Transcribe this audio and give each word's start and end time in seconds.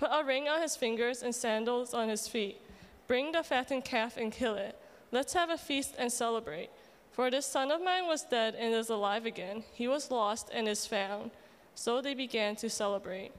Put 0.00 0.08
a 0.10 0.24
ring 0.24 0.48
on 0.48 0.62
his 0.62 0.76
fingers 0.76 1.22
and 1.22 1.34
sandals 1.34 1.92
on 1.92 2.08
his 2.08 2.26
feet. 2.26 2.58
Bring 3.06 3.32
the 3.32 3.42
fattened 3.42 3.84
calf 3.84 4.16
and 4.16 4.32
kill 4.32 4.54
it. 4.54 4.74
Let's 5.12 5.34
have 5.34 5.50
a 5.50 5.58
feast 5.58 5.94
and 5.98 6.10
celebrate. 6.10 6.70
For 7.12 7.30
this 7.30 7.44
son 7.44 7.70
of 7.70 7.82
mine 7.82 8.06
was 8.06 8.22
dead 8.22 8.54
and 8.54 8.72
is 8.72 8.88
alive 8.88 9.26
again. 9.26 9.62
He 9.74 9.88
was 9.88 10.10
lost 10.10 10.48
and 10.54 10.66
is 10.66 10.86
found. 10.86 11.32
So 11.74 12.00
they 12.00 12.14
began 12.14 12.56
to 12.56 12.70
celebrate. 12.70 13.32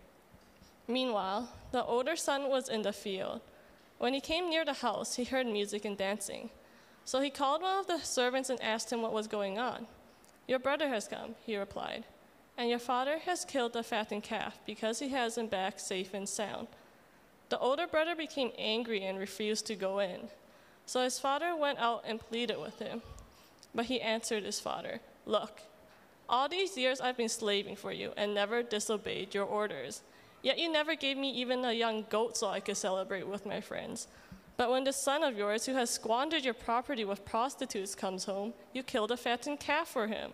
Meanwhile, 0.87 1.49
the 1.71 1.83
older 1.83 2.15
son 2.15 2.47
was 2.47 2.69
in 2.69 2.83
the 2.83 2.93
field. 2.93 3.41
When 3.97 4.13
he 4.13 4.21
came 4.21 4.47
near 4.47 4.63
the 4.63 4.73
house, 4.73 5.15
he 5.15 5.23
heard 5.23 5.47
music 5.47 5.83
and 5.83 5.97
dancing. 5.97 6.51
So 7.05 7.21
he 7.21 7.31
called 7.31 7.63
one 7.63 7.79
of 7.79 7.87
the 7.87 7.97
servants 8.05 8.51
and 8.51 8.61
asked 8.61 8.93
him 8.93 9.01
what 9.01 9.13
was 9.13 9.25
going 9.25 9.57
on. 9.57 9.87
Your 10.47 10.59
brother 10.59 10.89
has 10.89 11.07
come, 11.07 11.33
he 11.43 11.57
replied 11.57 12.05
and 12.61 12.69
your 12.69 12.77
father 12.77 13.17
has 13.17 13.43
killed 13.43 13.73
the 13.73 13.81
fattened 13.81 14.21
calf 14.21 14.59
because 14.67 14.99
he 14.99 15.09
has 15.09 15.35
him 15.35 15.47
back 15.47 15.79
safe 15.79 16.13
and 16.13 16.29
sound. 16.29 16.67
The 17.49 17.57
older 17.57 17.87
brother 17.87 18.15
became 18.15 18.51
angry 18.55 19.03
and 19.03 19.17
refused 19.17 19.65
to 19.65 19.75
go 19.75 19.97
in. 19.97 20.29
So 20.85 21.03
his 21.03 21.17
father 21.17 21.55
went 21.55 21.79
out 21.79 22.03
and 22.05 22.19
pleaded 22.19 22.59
with 22.61 22.77
him. 22.77 23.01
But 23.73 23.85
he 23.85 23.99
answered 23.99 24.43
his 24.43 24.59
father, 24.59 24.99
Look, 25.25 25.61
all 26.29 26.47
these 26.47 26.77
years 26.77 27.01
I've 27.01 27.17
been 27.17 27.29
slaving 27.29 27.77
for 27.77 27.91
you 27.91 28.13
and 28.15 28.35
never 28.35 28.61
disobeyed 28.61 29.33
your 29.33 29.45
orders. 29.45 30.03
Yet 30.43 30.59
you 30.59 30.71
never 30.71 30.93
gave 30.93 31.17
me 31.17 31.31
even 31.31 31.65
a 31.65 31.73
young 31.73 32.05
goat 32.11 32.37
so 32.37 32.47
I 32.47 32.59
could 32.59 32.77
celebrate 32.77 33.27
with 33.27 33.43
my 33.43 33.59
friends. 33.59 34.07
But 34.55 34.69
when 34.69 34.83
the 34.83 34.93
son 34.93 35.23
of 35.23 35.35
yours, 35.35 35.65
who 35.65 35.73
has 35.73 35.89
squandered 35.89 36.45
your 36.45 36.53
property 36.53 37.05
with 37.05 37.25
prostitutes, 37.25 37.95
comes 37.95 38.25
home, 38.25 38.53
you 38.71 38.83
killed 38.83 39.09
a 39.09 39.17
fattened 39.17 39.59
calf 39.59 39.87
for 39.87 40.05
him. 40.05 40.33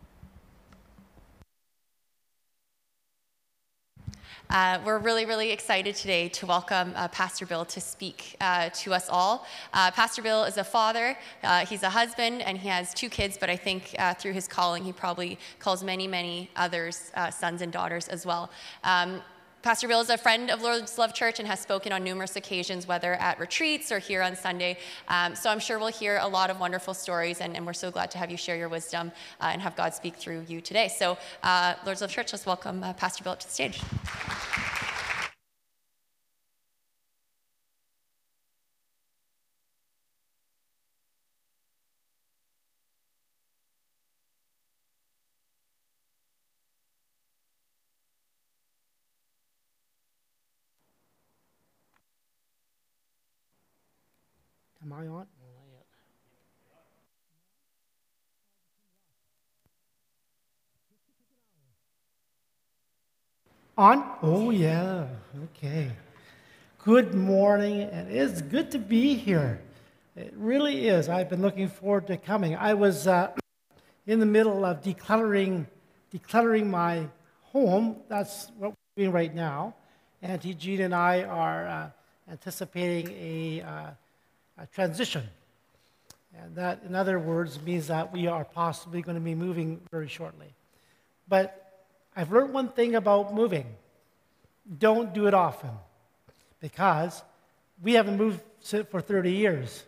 Uh, 4.51 4.77
we're 4.83 4.97
really, 4.97 5.25
really 5.25 5.49
excited 5.49 5.95
today 5.95 6.27
to 6.27 6.45
welcome 6.45 6.91
uh, 6.97 7.07
Pastor 7.07 7.45
Bill 7.45 7.63
to 7.63 7.79
speak 7.79 8.35
uh, 8.41 8.69
to 8.73 8.93
us 8.93 9.07
all. 9.07 9.47
Uh, 9.73 9.89
Pastor 9.91 10.21
Bill 10.21 10.43
is 10.43 10.57
a 10.57 10.63
father, 10.63 11.17
uh, 11.41 11.65
he's 11.65 11.83
a 11.83 11.89
husband, 11.89 12.41
and 12.41 12.57
he 12.57 12.67
has 12.67 12.93
two 12.93 13.07
kids, 13.07 13.37
but 13.37 13.49
I 13.49 13.55
think 13.55 13.95
uh, 13.97 14.13
through 14.13 14.33
his 14.33 14.49
calling, 14.49 14.83
he 14.83 14.91
probably 14.91 15.39
calls 15.59 15.85
many, 15.85 16.05
many 16.05 16.49
others 16.57 17.13
sons 17.31 17.61
and 17.61 17.71
daughters 17.71 18.09
as 18.09 18.25
well. 18.25 18.51
Um, 18.83 19.21
Pastor 19.61 19.87
Bill 19.87 20.01
is 20.01 20.09
a 20.09 20.17
friend 20.17 20.49
of 20.49 20.63
Lord's 20.63 20.97
Love 20.97 21.13
Church 21.13 21.37
and 21.37 21.47
has 21.47 21.59
spoken 21.59 21.91
on 21.91 22.03
numerous 22.03 22.35
occasions, 22.35 22.87
whether 22.87 23.13
at 23.13 23.39
retreats 23.39 23.91
or 23.91 23.99
here 23.99 24.23
on 24.23 24.35
Sunday. 24.35 24.75
Um, 25.07 25.35
so 25.35 25.51
I'm 25.51 25.59
sure 25.59 25.77
we'll 25.77 25.89
hear 25.89 26.17
a 26.19 26.27
lot 26.27 26.49
of 26.49 26.59
wonderful 26.59 26.95
stories, 26.95 27.41
and, 27.41 27.55
and 27.55 27.63
we're 27.63 27.73
so 27.73 27.91
glad 27.91 28.09
to 28.11 28.17
have 28.17 28.31
you 28.31 28.37
share 28.37 28.55
your 28.55 28.69
wisdom 28.69 29.11
uh, 29.39 29.49
and 29.53 29.61
have 29.61 29.75
God 29.75 29.93
speak 29.93 30.15
through 30.15 30.45
you 30.47 30.61
today. 30.61 30.87
So, 30.87 31.15
uh, 31.43 31.75
Lord's 31.85 32.01
Love 32.01 32.09
Church, 32.09 32.33
let's 32.33 32.47
welcome 32.47 32.83
uh, 32.83 32.93
Pastor 32.93 33.23
Bill 33.23 33.33
up 33.33 33.39
to 33.41 33.47
the 33.47 33.53
stage. 33.53 33.79
Am 54.91 55.09
aunt. 55.09 55.27
On? 63.77 64.17
Oh, 64.21 64.49
yeah. 64.49 65.07
Okay. 65.43 65.91
Good 66.79 67.13
morning, 67.13 67.83
and 67.83 68.11
it's 68.11 68.41
good 68.41 68.71
to 68.71 68.79
be 68.79 69.13
here. 69.13 69.61
It 70.17 70.33
really 70.35 70.89
is. 70.89 71.07
I've 71.07 71.29
been 71.29 71.41
looking 71.41 71.69
forward 71.69 72.07
to 72.07 72.17
coming. 72.17 72.57
I 72.57 72.73
was 72.73 73.07
uh, 73.07 73.31
in 74.05 74.19
the 74.19 74.25
middle 74.25 74.65
of 74.65 74.81
decluttering, 74.81 75.67
decluttering 76.13 76.67
my 76.67 77.07
home. 77.43 77.95
That's 78.09 78.51
what 78.57 78.71
we're 78.71 79.03
doing 79.03 79.13
right 79.13 79.33
now. 79.33 79.73
Auntie 80.21 80.53
Jean 80.53 80.81
and 80.81 80.93
I 80.93 81.23
are 81.23 81.67
uh, 81.67 81.89
anticipating 82.29 83.09
a 83.15 83.61
uh, 83.61 83.89
a 84.57 84.65
transition. 84.67 85.23
And 86.37 86.55
that, 86.55 86.81
in 86.87 86.95
other 86.95 87.19
words, 87.19 87.61
means 87.61 87.87
that 87.87 88.11
we 88.11 88.27
are 88.27 88.45
possibly 88.45 89.01
going 89.01 89.15
to 89.15 89.21
be 89.21 89.35
moving 89.35 89.81
very 89.91 90.07
shortly. 90.07 90.53
But 91.27 91.83
I've 92.15 92.31
learned 92.31 92.53
one 92.53 92.69
thing 92.69 92.95
about 92.95 93.33
moving 93.33 93.65
don't 94.77 95.13
do 95.13 95.27
it 95.27 95.33
often 95.33 95.71
because 96.59 97.23
we 97.81 97.93
haven't 97.93 98.17
moved 98.17 98.41
for 98.89 99.01
30 99.01 99.31
years. 99.31 99.83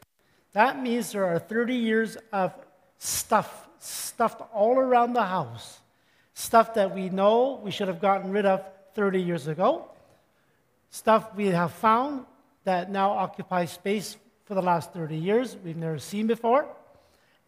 That 0.53 0.81
means 0.81 1.11
there 1.11 1.25
are 1.25 1.39
30 1.39 1.75
years 1.75 2.17
of 2.31 2.53
stuff 2.97 3.67
stuffed 3.79 4.41
all 4.53 4.77
around 4.77 5.13
the 5.13 5.23
house. 5.23 5.79
Stuff 6.33 6.73
that 6.75 6.95
we 6.95 7.09
know 7.09 7.59
we 7.63 7.71
should 7.71 7.87
have 7.87 8.01
gotten 8.01 8.31
rid 8.31 8.45
of 8.45 8.63
30 8.95 9.21
years 9.21 9.47
ago. 9.47 9.89
Stuff 10.89 11.35
we 11.35 11.47
have 11.47 11.71
found 11.73 12.25
that 12.63 12.89
now 12.89 13.11
occupies 13.11 13.71
space 13.71 14.17
for 14.45 14.55
the 14.55 14.61
last 14.61 14.93
30 14.93 15.17
years 15.17 15.57
we've 15.63 15.77
never 15.77 15.99
seen 15.99 16.27
before. 16.27 16.67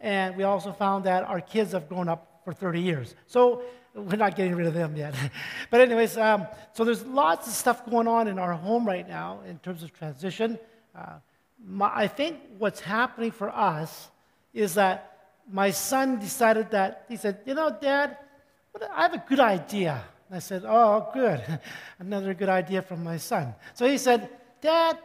And 0.00 0.36
we 0.36 0.44
also 0.44 0.72
found 0.72 1.04
that 1.04 1.24
our 1.24 1.40
kids 1.40 1.72
have 1.72 1.88
grown 1.88 2.08
up 2.08 2.42
for 2.44 2.52
30 2.52 2.80
years. 2.80 3.14
So 3.26 3.62
we're 3.94 4.16
not 4.16 4.36
getting 4.36 4.54
rid 4.54 4.66
of 4.66 4.74
them 4.74 4.94
yet. 4.96 5.14
but, 5.70 5.80
anyways, 5.80 6.16
um, 6.18 6.46
so 6.74 6.84
there's 6.84 7.04
lots 7.06 7.46
of 7.46 7.54
stuff 7.54 7.88
going 7.88 8.06
on 8.06 8.28
in 8.28 8.38
our 8.38 8.52
home 8.52 8.86
right 8.86 9.08
now 9.08 9.40
in 9.48 9.58
terms 9.58 9.82
of 9.82 9.92
transition. 9.92 10.58
Uh, 10.94 11.14
my, 11.64 11.90
I 11.94 12.06
think 12.06 12.38
what's 12.58 12.80
happening 12.80 13.30
for 13.30 13.48
us 13.48 14.08
is 14.52 14.74
that 14.74 15.32
my 15.50 15.70
son 15.70 16.18
decided 16.18 16.70
that, 16.72 17.04
he 17.08 17.16
said, 17.16 17.40
You 17.46 17.54
know, 17.54 17.76
Dad, 17.80 18.18
I 18.92 19.02
have 19.02 19.14
a 19.14 19.24
good 19.26 19.40
idea. 19.40 20.04
And 20.28 20.36
I 20.36 20.40
said, 20.40 20.64
Oh, 20.66 21.08
good. 21.14 21.42
Another 21.98 22.34
good 22.34 22.48
idea 22.48 22.82
from 22.82 23.02
my 23.02 23.16
son. 23.16 23.54
So 23.74 23.86
he 23.86 23.96
said, 23.96 24.28
Dad, 24.60 24.98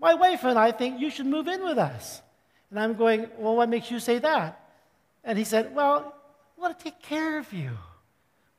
my 0.00 0.14
wife 0.14 0.44
and 0.44 0.58
I 0.58 0.72
think 0.72 1.00
you 1.00 1.10
should 1.10 1.26
move 1.26 1.48
in 1.48 1.62
with 1.62 1.78
us. 1.78 2.22
And 2.70 2.80
I'm 2.80 2.94
going, 2.94 3.28
Well, 3.38 3.56
what 3.56 3.68
makes 3.68 3.90
you 3.90 4.00
say 4.00 4.18
that? 4.18 4.60
And 5.24 5.38
he 5.38 5.44
said, 5.44 5.74
Well, 5.74 6.14
we 6.56 6.62
want 6.62 6.78
to 6.78 6.84
take 6.84 7.00
care 7.00 7.38
of 7.38 7.52
you. 7.52 7.70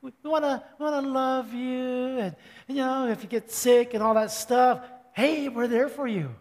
We, 0.01 0.11
we 0.23 0.29
want 0.29 0.43
to 0.43 0.63
we 0.79 0.85
wanna 0.85 1.07
love 1.07 1.53
you. 1.53 2.19
And, 2.19 2.35
you 2.67 2.75
know, 2.75 3.07
if 3.07 3.23
you 3.23 3.29
get 3.29 3.51
sick 3.51 3.93
and 3.93 4.03
all 4.03 4.13
that 4.13 4.31
stuff, 4.31 4.81
hey, 5.13 5.49
we're 5.49 5.67
there 5.67 5.89
for 5.89 6.07
you. 6.07 6.33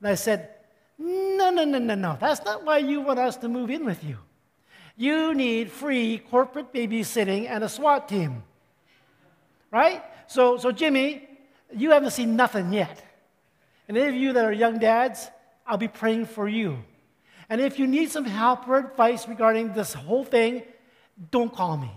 And 0.00 0.08
I 0.08 0.14
said, 0.14 0.50
No, 0.98 1.50
no, 1.50 1.64
no, 1.64 1.78
no, 1.78 1.94
no. 1.94 2.16
That's 2.20 2.44
not 2.44 2.64
why 2.64 2.78
you 2.78 3.00
want 3.00 3.18
us 3.18 3.36
to 3.38 3.48
move 3.48 3.70
in 3.70 3.84
with 3.84 4.02
you. 4.04 4.18
You 4.96 5.34
need 5.34 5.70
free 5.70 6.18
corporate 6.18 6.72
babysitting 6.72 7.48
and 7.48 7.64
a 7.64 7.68
SWAT 7.68 8.08
team. 8.08 8.44
Right? 9.70 10.02
So, 10.28 10.56
so 10.56 10.70
Jimmy, 10.70 11.28
you 11.74 11.90
haven't 11.90 12.12
seen 12.12 12.36
nothing 12.36 12.72
yet. 12.72 13.02
And 13.88 13.96
any 13.96 14.08
of 14.08 14.14
you 14.14 14.32
that 14.32 14.44
are 14.44 14.52
young 14.52 14.78
dads, 14.78 15.28
I'll 15.66 15.76
be 15.76 15.88
praying 15.88 16.26
for 16.26 16.48
you. 16.48 16.78
And 17.48 17.60
if 17.60 17.78
you 17.78 17.86
need 17.86 18.10
some 18.10 18.24
help 18.24 18.66
or 18.66 18.78
advice 18.78 19.28
regarding 19.28 19.74
this 19.74 19.92
whole 19.92 20.24
thing, 20.24 20.62
don't 21.30 21.52
call 21.52 21.76
me. 21.76 21.90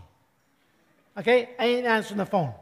Okay? 1.17 1.49
I 1.57 1.65
ain't 1.65 1.87
answering 1.87 2.17
the 2.17 2.25
phone. 2.25 2.53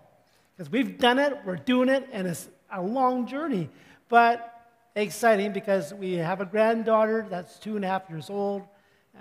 Because 0.56 0.72
we've 0.72 0.98
done 0.98 1.20
it, 1.20 1.38
we're 1.46 1.58
doing 1.58 1.90
it, 1.90 2.08
and 2.12 2.28
it's 2.28 2.48
a 2.72 2.82
long 2.82 3.28
journey. 3.28 3.70
But 4.08 4.52
exciting 4.96 5.52
because 5.52 5.94
we 5.94 6.14
have 6.14 6.40
a 6.40 6.46
granddaughter 6.46 7.28
that's 7.30 7.60
two 7.60 7.76
and 7.76 7.84
a 7.84 7.88
half 7.88 8.04
years 8.10 8.30
old. 8.30 8.62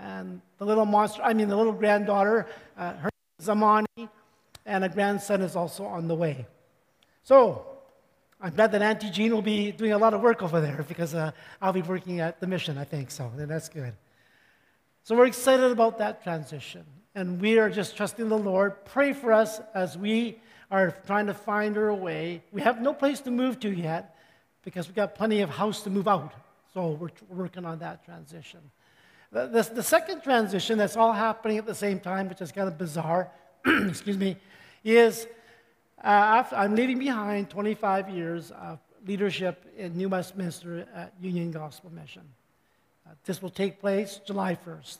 And 0.00 0.40
the 0.58 0.66
little 0.66 0.84
monster, 0.84 1.22
I 1.22 1.34
mean, 1.34 1.48
the 1.48 1.56
little 1.56 1.72
granddaughter, 1.72 2.46
uh, 2.76 2.92
her 2.94 3.10
name 3.10 3.40
is 3.40 3.48
Amani, 3.48 4.08
and 4.66 4.84
a 4.84 4.88
grandson 4.88 5.42
is 5.42 5.56
also 5.56 5.84
on 5.84 6.08
the 6.08 6.14
way. 6.14 6.46
So, 7.22 7.73
I'm 8.44 8.54
glad 8.54 8.72
that 8.72 8.82
Auntie 8.82 9.08
Jean 9.08 9.32
will 9.32 9.40
be 9.40 9.72
doing 9.72 9.92
a 9.92 9.96
lot 9.96 10.12
of 10.12 10.20
work 10.20 10.42
over 10.42 10.60
there 10.60 10.84
because 10.86 11.14
uh, 11.14 11.30
I'll 11.62 11.72
be 11.72 11.80
working 11.80 12.20
at 12.20 12.40
the 12.40 12.46
mission, 12.46 12.76
I 12.76 12.84
think, 12.84 13.10
so 13.10 13.32
and 13.38 13.50
that's 13.50 13.70
good. 13.70 13.94
So 15.02 15.16
we're 15.16 15.24
excited 15.24 15.70
about 15.70 15.96
that 15.96 16.22
transition, 16.22 16.84
and 17.14 17.40
we 17.40 17.58
are 17.58 17.70
just 17.70 17.96
trusting 17.96 18.28
the 18.28 18.36
Lord. 18.36 18.84
Pray 18.84 19.14
for 19.14 19.32
us 19.32 19.62
as 19.72 19.96
we 19.96 20.42
are 20.70 20.94
trying 21.06 21.26
to 21.28 21.32
find 21.32 21.78
our 21.78 21.94
way. 21.94 22.42
We 22.52 22.60
have 22.60 22.82
no 22.82 22.92
place 22.92 23.20
to 23.20 23.30
move 23.30 23.60
to 23.60 23.70
yet 23.70 24.14
because 24.62 24.88
we've 24.88 24.94
got 24.94 25.14
plenty 25.14 25.40
of 25.40 25.48
house 25.48 25.80
to 25.84 25.88
move 25.88 26.06
out, 26.06 26.34
so 26.74 26.90
we're 26.90 27.08
working 27.30 27.64
on 27.64 27.78
that 27.78 28.04
transition. 28.04 28.60
The, 29.32 29.46
the, 29.46 29.62
the 29.76 29.82
second 29.82 30.20
transition 30.20 30.76
that's 30.76 30.98
all 30.98 31.14
happening 31.14 31.56
at 31.56 31.64
the 31.64 31.74
same 31.74 31.98
time, 31.98 32.28
which 32.28 32.42
is 32.42 32.52
kind 32.52 32.68
of 32.68 32.76
bizarre, 32.76 33.30
excuse 33.66 34.18
me, 34.18 34.36
is 34.84 35.26
after, 36.10 36.56
I'm 36.56 36.74
leaving 36.74 36.98
behind 36.98 37.50
25 37.50 38.10
years 38.10 38.50
of 38.50 38.78
leadership 39.06 39.64
in 39.76 39.96
New 39.96 40.08
Westminster 40.08 40.86
at 40.94 41.12
Union 41.20 41.50
Gospel 41.50 41.90
Mission. 41.92 42.22
Uh, 43.06 43.12
this 43.24 43.42
will 43.42 43.50
take 43.50 43.80
place 43.80 44.20
July 44.26 44.56
1st. 44.66 44.98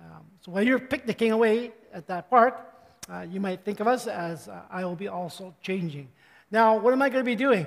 Um, 0.00 0.24
so 0.40 0.52
while 0.52 0.62
you're 0.62 0.78
picnicking 0.78 1.32
away 1.32 1.72
at 1.92 2.06
that 2.06 2.30
park, 2.30 2.60
uh, 3.08 3.26
you 3.30 3.40
might 3.40 3.64
think 3.64 3.80
of 3.80 3.86
us 3.86 4.06
as 4.06 4.48
uh, 4.48 4.62
I 4.70 4.84
will 4.84 4.96
be 4.96 5.08
also 5.08 5.54
changing. 5.62 6.08
Now, 6.50 6.76
what 6.76 6.92
am 6.92 7.02
I 7.02 7.08
going 7.08 7.24
to 7.24 7.30
be 7.30 7.36
doing? 7.36 7.66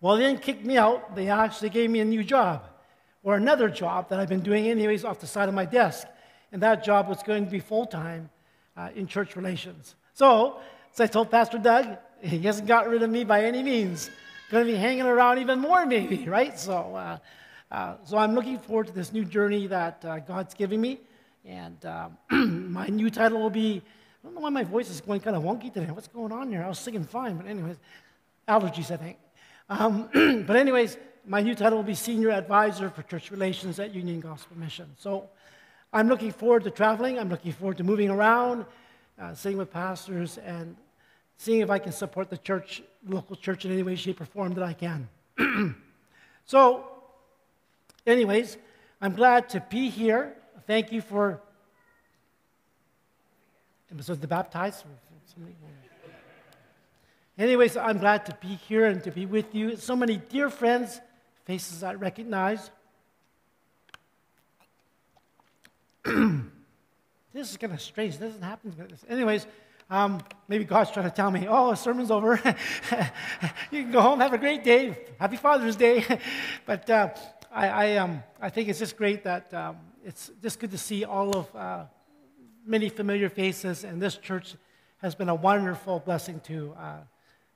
Well, 0.00 0.16
they 0.16 0.22
didn't 0.22 0.42
kick 0.42 0.64
me 0.64 0.76
out. 0.76 1.14
They 1.14 1.28
actually 1.28 1.70
gave 1.70 1.90
me 1.90 2.00
a 2.00 2.04
new 2.04 2.24
job, 2.24 2.64
or 3.22 3.36
another 3.36 3.68
job 3.68 4.08
that 4.10 4.20
I've 4.20 4.28
been 4.28 4.40
doing 4.40 4.66
anyways 4.66 5.04
off 5.04 5.20
the 5.20 5.26
side 5.26 5.48
of 5.48 5.54
my 5.54 5.64
desk. 5.64 6.06
And 6.52 6.62
that 6.62 6.84
job 6.84 7.08
was 7.08 7.22
going 7.22 7.44
to 7.44 7.50
be 7.50 7.60
full 7.60 7.86
time 7.86 8.30
uh, 8.76 8.90
in 8.94 9.06
church 9.06 9.34
relations. 9.34 9.94
So, 10.12 10.60
so 10.94 11.04
I 11.04 11.06
told 11.06 11.30
Pastor 11.30 11.58
Doug, 11.58 11.98
he 12.22 12.38
hasn't 12.40 12.66
gotten 12.66 12.90
rid 12.90 13.02
of 13.02 13.10
me 13.10 13.24
by 13.24 13.44
any 13.44 13.62
means. 13.62 14.10
Going 14.50 14.66
to 14.66 14.72
be 14.72 14.78
hanging 14.78 15.02
around 15.02 15.38
even 15.38 15.58
more, 15.58 15.84
maybe, 15.96 16.26
right? 16.26 16.58
So, 16.58 16.94
uh, 16.94 17.18
uh, 17.70 17.96
so 18.04 18.16
I'm 18.16 18.34
looking 18.34 18.58
forward 18.58 18.86
to 18.86 18.92
this 18.92 19.12
new 19.12 19.24
journey 19.24 19.66
that 19.66 20.02
uh, 20.04 20.20
God's 20.20 20.54
giving 20.54 20.80
me. 20.80 21.00
And 21.44 21.84
um, 21.84 22.16
my 22.72 22.86
new 22.86 23.10
title 23.10 23.40
will 23.40 23.50
be 23.50 23.82
I 24.24 24.26
don't 24.28 24.36
know 24.36 24.40
why 24.40 24.48
my 24.48 24.64
voice 24.64 24.88
is 24.88 25.02
going 25.02 25.20
kind 25.20 25.36
of 25.36 25.42
wonky 25.42 25.70
today. 25.70 25.90
What's 25.90 26.08
going 26.08 26.32
on 26.32 26.48
here? 26.48 26.62
I 26.62 26.68
was 26.68 26.78
singing 26.78 27.04
fine, 27.04 27.36
but 27.36 27.46
anyways, 27.46 27.76
allergies, 28.48 28.90
I 28.90 28.96
think. 28.96 29.18
Um, 29.68 30.08
but 30.46 30.56
anyways, 30.56 30.96
my 31.26 31.42
new 31.42 31.54
title 31.54 31.76
will 31.76 31.84
be 31.84 31.94
Senior 31.94 32.30
Advisor 32.30 32.88
for 32.88 33.02
Church 33.02 33.30
Relations 33.30 33.78
at 33.78 33.94
Union 33.94 34.20
Gospel 34.20 34.56
Mission. 34.56 34.86
So 34.96 35.28
I'm 35.92 36.08
looking 36.08 36.32
forward 36.32 36.64
to 36.64 36.70
traveling. 36.70 37.18
I'm 37.18 37.28
looking 37.28 37.52
forward 37.52 37.76
to 37.76 37.84
moving 37.84 38.08
around, 38.08 38.64
uh, 39.20 39.34
sitting 39.34 39.58
with 39.58 39.70
pastors, 39.70 40.38
and 40.38 40.74
seeing 41.36 41.60
if 41.60 41.70
I 41.70 41.78
can 41.78 41.92
support 41.92 42.30
the 42.30 42.38
church, 42.38 42.82
local 43.06 43.36
church 43.36 43.64
in 43.64 43.72
any 43.72 43.82
way, 43.82 43.96
shape, 43.96 44.20
or 44.20 44.24
form 44.24 44.54
that 44.54 44.64
I 44.64 44.72
can. 44.72 45.08
so, 46.46 46.86
anyways, 48.06 48.56
I'm 49.00 49.14
glad 49.14 49.48
to 49.50 49.64
be 49.68 49.90
here. 49.90 50.34
Thank 50.66 50.92
you 50.92 51.00
for. 51.00 51.40
So 54.00 54.14
the 54.14 54.26
baptized. 54.26 54.84
Anyways, 57.36 57.76
I'm 57.76 57.98
glad 57.98 58.26
to 58.26 58.38
be 58.40 58.54
here 58.68 58.86
and 58.86 59.02
to 59.04 59.10
be 59.10 59.26
with 59.26 59.54
you. 59.54 59.76
So 59.76 59.96
many 59.96 60.16
dear 60.16 60.50
friends, 60.50 61.00
faces 61.44 61.82
I 61.82 61.94
recognize. 61.94 62.70
this 66.04 67.50
is 67.50 67.56
kind 67.56 67.72
of 67.72 67.80
strange. 67.80 68.18
This 68.18 68.30
doesn't 68.30 68.42
happen. 68.42 68.72
Anyways, 69.08 69.46
um, 69.90 70.22
maybe 70.48 70.64
God's 70.64 70.90
trying 70.90 71.08
to 71.08 71.14
tell 71.14 71.30
me, 71.30 71.46
oh, 71.48 71.74
sermon's 71.74 72.10
over. 72.10 72.40
you 73.70 73.82
can 73.82 73.90
go 73.90 74.00
home, 74.00 74.20
have 74.20 74.32
a 74.32 74.38
great 74.38 74.64
day. 74.64 74.96
Happy 75.18 75.36
Father's 75.36 75.76
Day. 75.76 76.04
but 76.66 76.88
uh, 76.88 77.10
I, 77.52 77.68
I, 77.68 77.96
um, 77.96 78.22
I, 78.40 78.50
think 78.50 78.68
it's 78.68 78.78
just 78.78 78.96
great 78.96 79.24
that 79.24 79.52
um, 79.54 79.76
it's 80.04 80.30
just 80.42 80.58
good 80.58 80.70
to 80.70 80.78
see 80.78 81.04
all 81.04 81.36
of 81.36 81.56
uh, 81.56 81.84
many 82.66 82.88
familiar 82.88 83.28
faces, 83.28 83.84
and 83.84 84.00
this 84.00 84.16
church 84.16 84.56
has 84.98 85.14
been 85.14 85.28
a 85.28 85.34
wonderful 85.34 86.00
blessing 86.00 86.40
to. 86.40 86.74
Uh, 86.78 86.96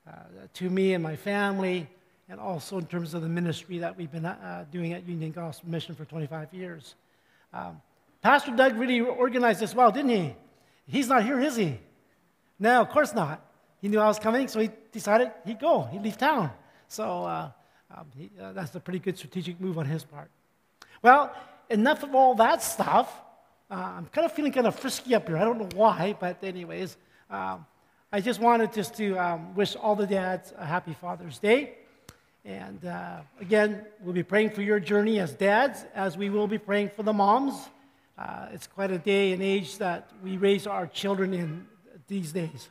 uh, 0.09 0.13
to 0.55 0.71
me 0.71 0.95
and 0.95 1.03
my 1.03 1.17
family, 1.17 1.87
and 2.31 2.41
also 2.41 2.79
in 2.79 2.87
terms 2.87 3.13
of 3.13 3.21
the 3.21 3.29
ministry 3.29 3.79
that 3.79 3.95
we've 3.97 4.11
been 4.11 4.25
uh, 4.25 4.65
doing 4.71 4.95
at 4.95 5.07
Union 5.07 5.33
Gospel 5.33 5.69
Mission 5.69 5.95
for 5.95 6.07
25 6.07 6.55
years. 6.55 6.95
Um, 7.53 7.83
Pastor 8.23 8.57
Doug 8.57 8.77
really 8.77 9.01
organized 9.01 9.61
this 9.61 9.75
well, 9.75 9.93
didn't 9.93 10.11
he? 10.11 10.35
He's 10.87 11.09
not 11.09 11.25
here, 11.25 11.39
is 11.41 11.57
he? 11.57 11.79
No, 12.59 12.81
of 12.81 12.89
course 12.89 13.15
not. 13.15 13.45
He 13.81 13.89
knew 13.89 14.01
I 14.01 14.07
was 14.07 14.19
coming, 14.19 14.49
so 14.49 14.59
he 14.61 14.71
decided 14.91 15.31
he'd 15.45 15.61
go, 15.61 15.83
he'd 15.83 16.03
leave 16.03 16.19
town. 16.19 16.51
So 16.89 17.25
uh, 17.25 17.51
um, 17.97 18.07
he, 18.17 18.31
uh, 18.41 18.53
that's 18.53 18.75
a 18.75 18.81
pretty 18.81 18.99
good 18.99 19.17
strategic 19.17 19.61
move 19.61 19.79
on 19.79 19.87
his 19.87 20.05
part. 20.05 20.31
Well, 21.03 21.33
enough 21.71 22.03
of 22.03 22.15
all 22.15 22.35
that 22.37 22.63
stuff. 22.63 23.13
Uh, 23.71 23.75
I'm 23.99 24.07
kind 24.07 24.25
of 24.25 24.33
feeling 24.33 24.53
kind 24.53 24.67
of 24.67 24.75
frisky 24.75 25.15
up 25.15 25.29
here. 25.29 25.37
I 25.37 25.45
don't 25.45 25.59
know 25.59 25.69
why, 25.75 26.17
but 26.19 26.43
anyways. 26.43 26.97
Um, 27.31 27.67
I 28.11 28.23
just 28.23 28.41
wanted 28.41 28.73
just 28.73 28.95
to 28.97 29.19
um, 29.19 29.55
wish 29.55 29.77
all 29.77 29.95
the 29.95 30.07
dads 30.07 30.55
a 30.57 30.65
happy 30.65 30.95
Father's 30.95 31.39
Day. 31.39 31.75
And 32.45 32.83
uh, 32.87 33.21
again, 33.39 33.85
we'll 34.01 34.15
be 34.15 34.23
praying 34.23 34.51
for 34.51 34.63
your 34.63 34.81
journey 34.81 35.21
as 35.21 35.35
dads, 35.35 35.85
as 35.95 36.17
we 36.17 36.31
will 36.31 36.47
be 36.47 36.57
praying 36.57 36.91
for 36.97 37.03
the 37.03 37.13
moms. 37.13 37.55
Uh, 38.17 38.47
it's 38.53 38.67
quite 38.67 38.91
a 38.91 38.97
day 38.97 39.33
and 39.33 39.43
age 39.43 39.77
that 39.77 40.11
we 40.25 40.39
raise 40.39 40.67
our 40.67 40.87
children 40.87 41.35
in 41.35 41.67
these 42.09 42.33
days. 42.33 42.69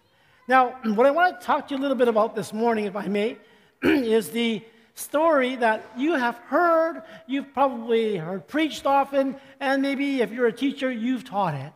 Now, 0.47 0.69
what 0.83 1.05
I 1.05 1.11
want 1.11 1.39
to 1.39 1.45
talk 1.45 1.67
to 1.67 1.75
you 1.75 1.79
a 1.79 1.81
little 1.81 1.97
bit 1.97 2.07
about 2.07 2.35
this 2.35 2.51
morning, 2.51 2.85
if 2.85 2.95
I 2.95 3.07
may, 3.07 3.37
is 3.83 4.31
the 4.31 4.63
story 4.95 5.55
that 5.57 5.85
you 5.95 6.15
have 6.15 6.35
heard, 6.37 7.03
you've 7.27 7.53
probably 7.53 8.17
heard 8.17 8.47
preached 8.47 8.85
often, 8.85 9.35
and 9.59 9.81
maybe 9.81 10.21
if 10.21 10.31
you're 10.31 10.47
a 10.47 10.53
teacher, 10.53 10.91
you've 10.91 11.23
taught 11.23 11.53
it. 11.53 11.71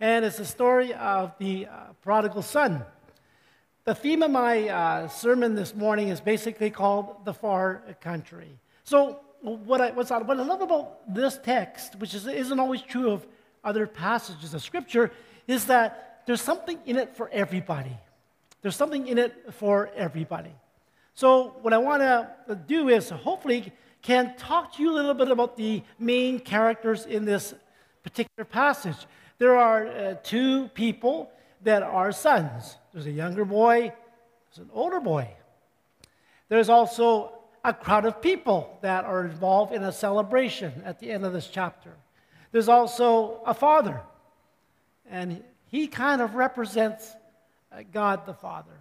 And 0.00 0.24
it's 0.24 0.38
the 0.38 0.44
story 0.44 0.94
of 0.94 1.32
the 1.38 1.66
uh, 1.66 1.92
prodigal 2.02 2.42
son. 2.42 2.84
The 3.84 3.94
theme 3.94 4.22
of 4.22 4.30
my 4.30 4.68
uh, 4.68 5.08
sermon 5.08 5.54
this 5.54 5.74
morning 5.74 6.08
is 6.08 6.20
basically 6.20 6.70
called 6.70 7.24
The 7.24 7.34
Far 7.34 7.82
Country. 8.00 8.58
So, 8.84 9.20
what 9.40 9.80
I, 9.80 9.90
what's, 9.90 10.10
what 10.10 10.30
I 10.30 10.42
love 10.42 10.62
about 10.62 11.12
this 11.12 11.38
text, 11.42 11.96
which 11.96 12.14
is, 12.14 12.26
isn't 12.26 12.60
always 12.60 12.80
true 12.80 13.10
of 13.10 13.26
other 13.64 13.88
passages 13.88 14.54
of 14.54 14.62
Scripture, 14.62 15.10
is 15.48 15.66
that 15.66 16.11
there's 16.26 16.40
something 16.40 16.78
in 16.86 16.96
it 16.96 17.16
for 17.16 17.28
everybody. 17.30 17.96
There's 18.62 18.76
something 18.76 19.06
in 19.06 19.18
it 19.18 19.54
for 19.54 19.90
everybody. 19.96 20.52
So, 21.14 21.56
what 21.62 21.72
I 21.72 21.78
want 21.78 22.02
to 22.02 22.54
do 22.66 22.88
is 22.88 23.10
hopefully 23.10 23.72
can 24.00 24.34
talk 24.36 24.74
to 24.76 24.82
you 24.82 24.92
a 24.92 24.94
little 24.94 25.14
bit 25.14 25.30
about 25.30 25.56
the 25.56 25.82
main 25.98 26.40
characters 26.40 27.06
in 27.06 27.24
this 27.24 27.54
particular 28.02 28.44
passage. 28.44 28.96
There 29.38 29.56
are 29.56 29.86
uh, 29.86 30.14
two 30.22 30.68
people 30.68 31.30
that 31.62 31.82
are 31.82 32.12
sons. 32.12 32.76
There's 32.92 33.06
a 33.06 33.10
younger 33.10 33.44
boy, 33.44 33.92
there's 34.50 34.66
an 34.66 34.70
older 34.72 35.00
boy. 35.00 35.28
There's 36.48 36.68
also 36.68 37.32
a 37.64 37.72
crowd 37.72 38.04
of 38.04 38.20
people 38.20 38.78
that 38.82 39.04
are 39.04 39.24
involved 39.24 39.72
in 39.72 39.82
a 39.84 39.92
celebration 39.92 40.82
at 40.84 40.98
the 40.98 41.10
end 41.10 41.24
of 41.24 41.32
this 41.32 41.46
chapter. 41.46 41.92
There's 42.50 42.68
also 42.68 43.40
a 43.46 43.54
father, 43.54 44.00
and 45.08 45.42
he 45.72 45.86
kind 45.86 46.20
of 46.20 46.34
represents 46.34 47.10
uh, 47.72 47.82
God 47.90 48.26
the 48.26 48.34
Father. 48.34 48.78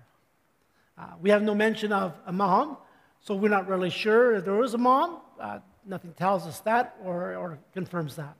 Uh, 0.98 1.06
we 1.22 1.30
have 1.30 1.42
no 1.42 1.56
mention 1.56 1.94
of 1.94 2.14
a 2.26 2.34
mom, 2.34 2.76
so 3.22 3.34
we're 3.34 3.48
not 3.48 3.70
really 3.70 3.90
sure 3.90 4.36
if 4.36 4.44
there 4.44 4.54
was 4.56 4.74
a 4.74 4.78
mom. 4.78 5.20
Uh, 5.40 5.60
nothing 5.86 6.12
tells 6.14 6.46
us 6.46 6.60
that 6.60 6.98
or, 7.02 7.36
or 7.36 7.58
confirms 7.74 8.18
that. 8.18 8.36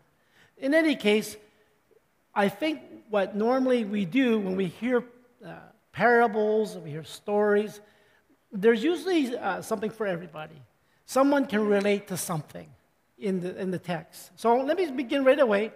In 0.58 0.74
any 0.74 0.98
case, 0.98 1.38
I 2.36 2.50
think 2.50 2.82
what 3.10 3.38
normally 3.38 3.86
we 3.86 4.04
do 4.04 4.38
when 4.38 4.58
we 4.58 4.68
hear 4.68 5.06
uh, 5.46 5.54
parables, 5.94 6.78
we 6.78 6.92
hear 6.92 7.06
stories, 7.06 7.80
there's 8.52 8.84
usually 8.84 9.36
uh, 9.38 9.62
something 9.62 9.90
for 9.90 10.06
everybody. 10.06 10.62
Someone 11.06 11.46
can 11.46 11.66
relate 11.66 12.10
to 12.10 12.18
something 12.18 12.68
in 13.18 13.40
the, 13.40 13.58
in 13.58 13.72
the 13.72 13.80
text. 13.80 14.32
So 14.36 14.58
let 14.58 14.76
me 14.76 14.92
begin 14.92 15.24
right 15.24 15.40
away 15.40 15.72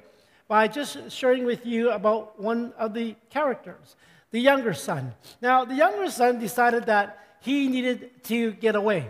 by 0.48 0.68
just 0.68 1.12
sharing 1.12 1.46
with 1.46 1.66
you 1.66 1.92
about 1.92 2.40
one 2.40 2.74
of 2.78 2.94
the 2.94 3.16
characters, 3.30 3.96
the 4.32 4.40
younger 4.40 4.74
son. 4.74 5.14
Now, 5.42 5.66
the 5.66 5.76
younger 5.76 6.10
son 6.10 6.40
decided 6.40 6.86
that 6.86 7.20
he 7.42 7.68
needed 7.68 8.24
to 8.26 8.52
get 8.54 8.76
away. 8.76 9.10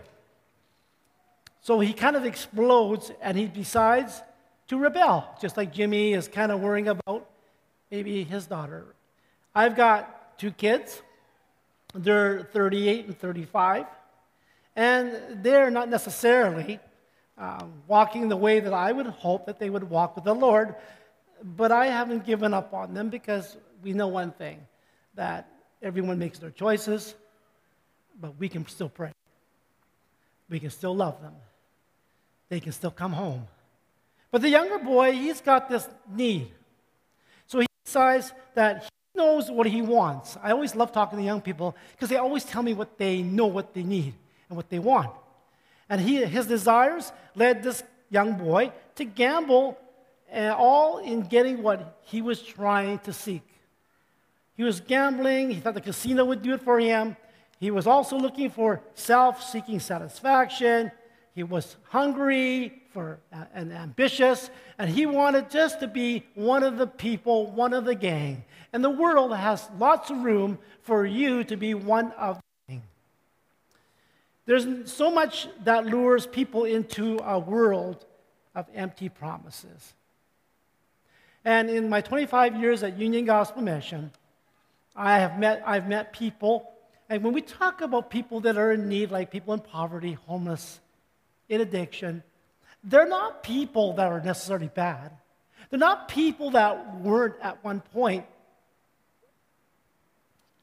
So 1.62 1.80
he 1.80 1.94
kind 1.94 2.16
of 2.16 2.26
explodes 2.26 3.12
and 3.22 3.38
he 3.38 3.48
decides 3.48 4.22
to 4.68 4.78
rebel, 4.78 5.36
just 5.42 5.58
like 5.58 5.74
Jimmy 5.74 6.14
is 6.14 6.28
kind 6.28 6.52
of 6.52 6.62
worrying 6.62 6.88
about 6.88 7.30
maybe 7.92 8.24
his 8.24 8.46
daughter. 8.46 8.86
I've 9.54 9.76
got 9.76 10.38
two 10.38 10.52
kids. 10.52 11.02
They're 11.94 12.44
38 12.52 13.06
and 13.06 13.18
35. 13.18 13.86
And 14.76 15.44
they're 15.44 15.72
not 15.72 15.90
necessarily 15.90 16.80
um, 17.38 17.74
walking 17.88 18.28
the 18.28 18.38
way 18.38 18.60
that 18.60 18.74
I 18.74 18.92
would 18.92 19.08
hope 19.08 19.46
that 19.46 19.60
they 19.60 19.70
would 19.70 19.90
walk 19.90 20.16
with 20.16 20.26
the 20.26 20.36
Lord. 20.36 20.76
But 21.46 21.72
I 21.72 21.86
haven't 21.86 22.26
given 22.26 22.56
up 22.56 22.74
on 22.74 22.96
them 22.96 23.10
because 23.10 23.56
we 23.84 23.94
know 23.94 24.08
one 24.08 24.32
thing 24.32 24.66
that 25.14 25.48
everyone 25.80 26.18
makes 26.18 26.40
their 26.40 26.50
choices, 26.50 27.14
but 28.20 28.36
we 28.40 28.50
can 28.50 28.66
still 28.68 28.90
pray. 28.90 29.12
We 30.50 30.60
can 30.60 30.72
still 30.72 30.96
love 30.96 31.22
them. 31.22 31.36
They 32.50 32.60
can 32.60 32.72
still 32.72 32.90
come 32.90 33.14
home. 33.14 33.48
But 34.32 34.42
the 34.42 34.50
younger 34.50 34.80
boy, 34.80 35.12
he's 35.12 35.40
got 35.40 35.70
this 35.70 35.88
need. 36.12 36.52
So 37.46 37.60
he 37.60 37.68
decides 37.86 38.34
that 38.56 38.84
he 38.84 39.20
knows 39.20 39.52
what 39.52 39.68
he 39.68 39.84
wants. 39.84 40.38
I 40.42 40.50
always 40.50 40.76
love 40.76 40.92
talking 40.92 41.20
to 41.20 41.24
young 41.24 41.42
people 41.42 41.76
because 41.92 42.10
they 42.10 42.18
always 42.18 42.44
tell 42.44 42.64
me 42.64 42.74
what 42.74 42.98
they 42.98 43.22
know, 43.22 43.46
what 43.46 43.72
they 43.76 43.84
need, 43.84 44.16
and 44.50 44.58
what 44.58 44.70
they 44.70 44.80
want. 44.80 45.12
And 45.90 46.02
he, 46.02 46.26
his 46.26 46.48
desires 46.48 47.12
led 47.36 47.62
this 47.62 47.84
young 48.10 48.34
boy 48.34 48.72
to 48.96 49.06
gamble 49.06 49.78
uh, 50.36 50.54
all 50.58 50.98
in 50.98 51.22
getting 51.22 51.64
what 51.64 52.00
he 52.04 52.22
was 52.22 52.42
trying 52.42 53.00
to 53.00 53.14
seek. 53.14 53.44
He 54.56 54.64
was 54.64 54.80
gambling, 54.80 55.52
he 55.52 55.60
thought 55.60 55.74
the 55.74 55.82
casino 55.82 56.26
would 56.26 56.42
do 56.42 56.54
it 56.54 56.62
for 56.62 56.80
him. 56.80 57.18
He 57.60 57.72
was 57.72 57.88
also 57.88 58.18
looking 58.18 58.50
for 58.50 58.82
self 58.94 59.42
seeking 59.44 59.80
satisfaction. 59.80 60.92
He 61.34 61.44
was 61.44 61.76
hungry 61.90 62.82
for, 62.94 63.20
uh, 63.34 63.46
and 63.54 63.74
ambitious, 63.74 64.50
and 64.78 64.90
he 64.90 65.06
wanted 65.06 65.50
just 65.50 65.82
to 65.82 65.88
be 65.88 66.26
one 66.36 66.64
of 66.64 66.78
the 66.78 66.88
people, 66.88 67.52
one 67.52 67.74
of 67.74 67.84
the 67.84 67.96
gang. 67.96 68.46
And 68.72 68.84
the 68.84 68.90
world 68.90 69.36
has 69.36 69.70
lots 69.78 70.10
of 70.10 70.24
room 70.24 70.60
for 70.82 71.06
you 71.06 71.44
to 71.46 71.58
be 71.58 71.74
one 71.74 72.12
of 72.14 72.38
the 72.38 72.74
gang. 72.74 72.84
There's 74.46 74.92
so 74.92 75.12
much 75.12 75.50
that 75.64 75.86
lures 75.86 76.28
people 76.28 76.64
into 76.64 77.20
a 77.24 77.40
world 77.40 78.06
of 78.54 78.68
empty 78.74 79.10
promises. 79.10 79.95
And 81.46 81.70
in 81.70 81.88
my 81.90 82.02
25 82.02 82.60
years 82.60 82.82
at 82.82 82.98
Union 82.98 83.26
Gospel 83.26 83.62
Mission, 83.62 84.12
I 84.96 85.20
have 85.20 85.38
met, 85.38 85.62
I've 85.66 85.88
met 85.88 86.12
people, 86.12 86.72
and 87.08 87.24
when 87.24 87.34
we 87.34 87.42
talk 87.42 87.82
about 87.82 88.10
people 88.10 88.42
that 88.42 88.58
are 88.58 88.72
in 88.72 88.90
need, 88.90 89.12
like 89.12 89.30
people 89.30 89.54
in 89.54 89.60
poverty, 89.60 90.14
homeless, 90.26 90.80
in 91.48 91.62
addiction, 91.62 92.24
they're 92.84 93.08
not 93.08 93.44
people 93.44 93.94
that 93.94 94.08
are 94.08 94.22
necessarily 94.22 94.70
bad. 94.70 95.12
They're 95.70 95.80
not 95.80 96.08
people 96.08 96.52
that 96.52 97.00
weren't 97.02 97.36
at 97.42 97.64
one 97.64 97.82
point 97.82 98.26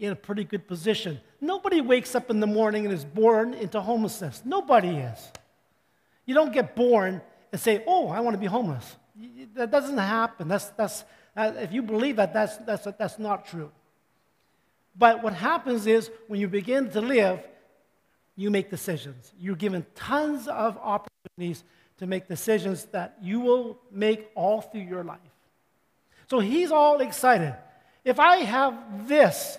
in 0.01 0.11
a 0.11 0.17
pretty 0.17 0.43
good 0.43 0.67
position. 0.67 1.21
Nobody 1.41 1.81
wakes 1.81 2.17
up 2.17 2.29
in 2.29 2.41
the 2.41 2.47
morning 2.49 2.85
and 2.85 2.93
is 2.93 3.05
born 3.05 3.55
into 3.55 3.81
homelessness. 3.81 4.43
Nobody 4.45 4.97
is. 4.97 5.33
You 6.27 6.35
don't 6.35 6.53
get 6.53 6.75
born 6.75 7.21
and 7.53 7.61
say, 7.61 7.85
Oh, 7.87 8.09
I 8.09 8.21
want 8.21 8.35
to 8.35 8.39
be 8.39 8.47
homeless. 8.47 8.97
That 9.55 9.71
doesn't 9.71 9.99
happen. 9.99 10.49
That's, 10.49 10.67
that's, 10.71 11.05
uh, 11.37 11.53
if 11.57 11.73
you 11.73 11.83
believe 11.83 12.17
that, 12.17 12.33
that's, 12.33 12.57
that's, 12.59 12.85
that's 12.99 13.19
not 13.19 13.47
true. 13.47 13.71
But 14.97 15.23
what 15.23 15.33
happens 15.33 15.87
is 15.87 16.11
when 16.29 16.41
you 16.41 16.49
begin 16.49 16.91
to 16.91 17.01
live, 17.01 17.41
you 18.37 18.51
make 18.51 18.71
decisions. 18.71 19.33
You're 19.39 19.57
given 19.57 19.87
tons 19.95 20.49
of 20.49 20.79
opportunities 20.79 21.65
to 21.99 22.07
make 22.07 22.29
decisions 22.29 22.87
that 22.87 23.17
you 23.23 23.41
will 23.41 23.79
make 23.91 24.31
all 24.35 24.61
through 24.61 24.83
your 24.83 25.05
life. 25.05 25.19
So 26.29 26.41
he's 26.41 26.73
all 26.73 27.01
excited. 27.01 27.55
If 28.05 28.19
I 28.19 28.39
have 28.39 29.07
this, 29.07 29.59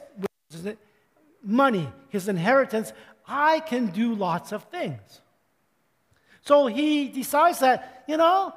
money, 1.44 1.90
his 2.10 2.28
inheritance, 2.28 2.94
I 3.28 3.60
can 3.60 3.88
do 3.88 4.16
lots 4.16 4.52
of 4.52 4.64
things. 4.66 5.22
So 6.42 6.68
he 6.68 7.08
decides 7.08 7.60
that, 7.60 8.04
you 8.08 8.18
know, 8.18 8.54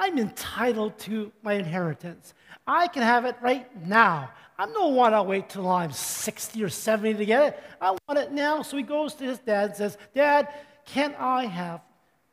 I'm 0.00 0.16
entitled 0.16 0.98
to 1.00 1.30
my 1.42 1.52
inheritance. 1.52 2.32
I 2.66 2.88
can 2.88 3.02
have 3.02 3.26
it 3.26 3.36
right 3.42 3.68
now. 3.86 4.30
I 4.58 4.64
don't 4.64 4.94
want 4.94 5.14
to 5.14 5.22
wait 5.22 5.50
till 5.50 5.68
I'm 5.68 5.92
60 5.92 6.64
or 6.64 6.70
70 6.70 7.14
to 7.18 7.26
get 7.26 7.42
it. 7.48 7.62
I 7.82 7.90
want 7.90 8.18
it 8.18 8.32
now. 8.32 8.62
So 8.62 8.78
he 8.78 8.82
goes 8.82 9.12
to 9.16 9.24
his 9.24 9.38
dad 9.40 9.68
and 9.68 9.76
says, 9.76 9.98
Dad, 10.14 10.48
can 10.86 11.14
I 11.18 11.44
have 11.44 11.82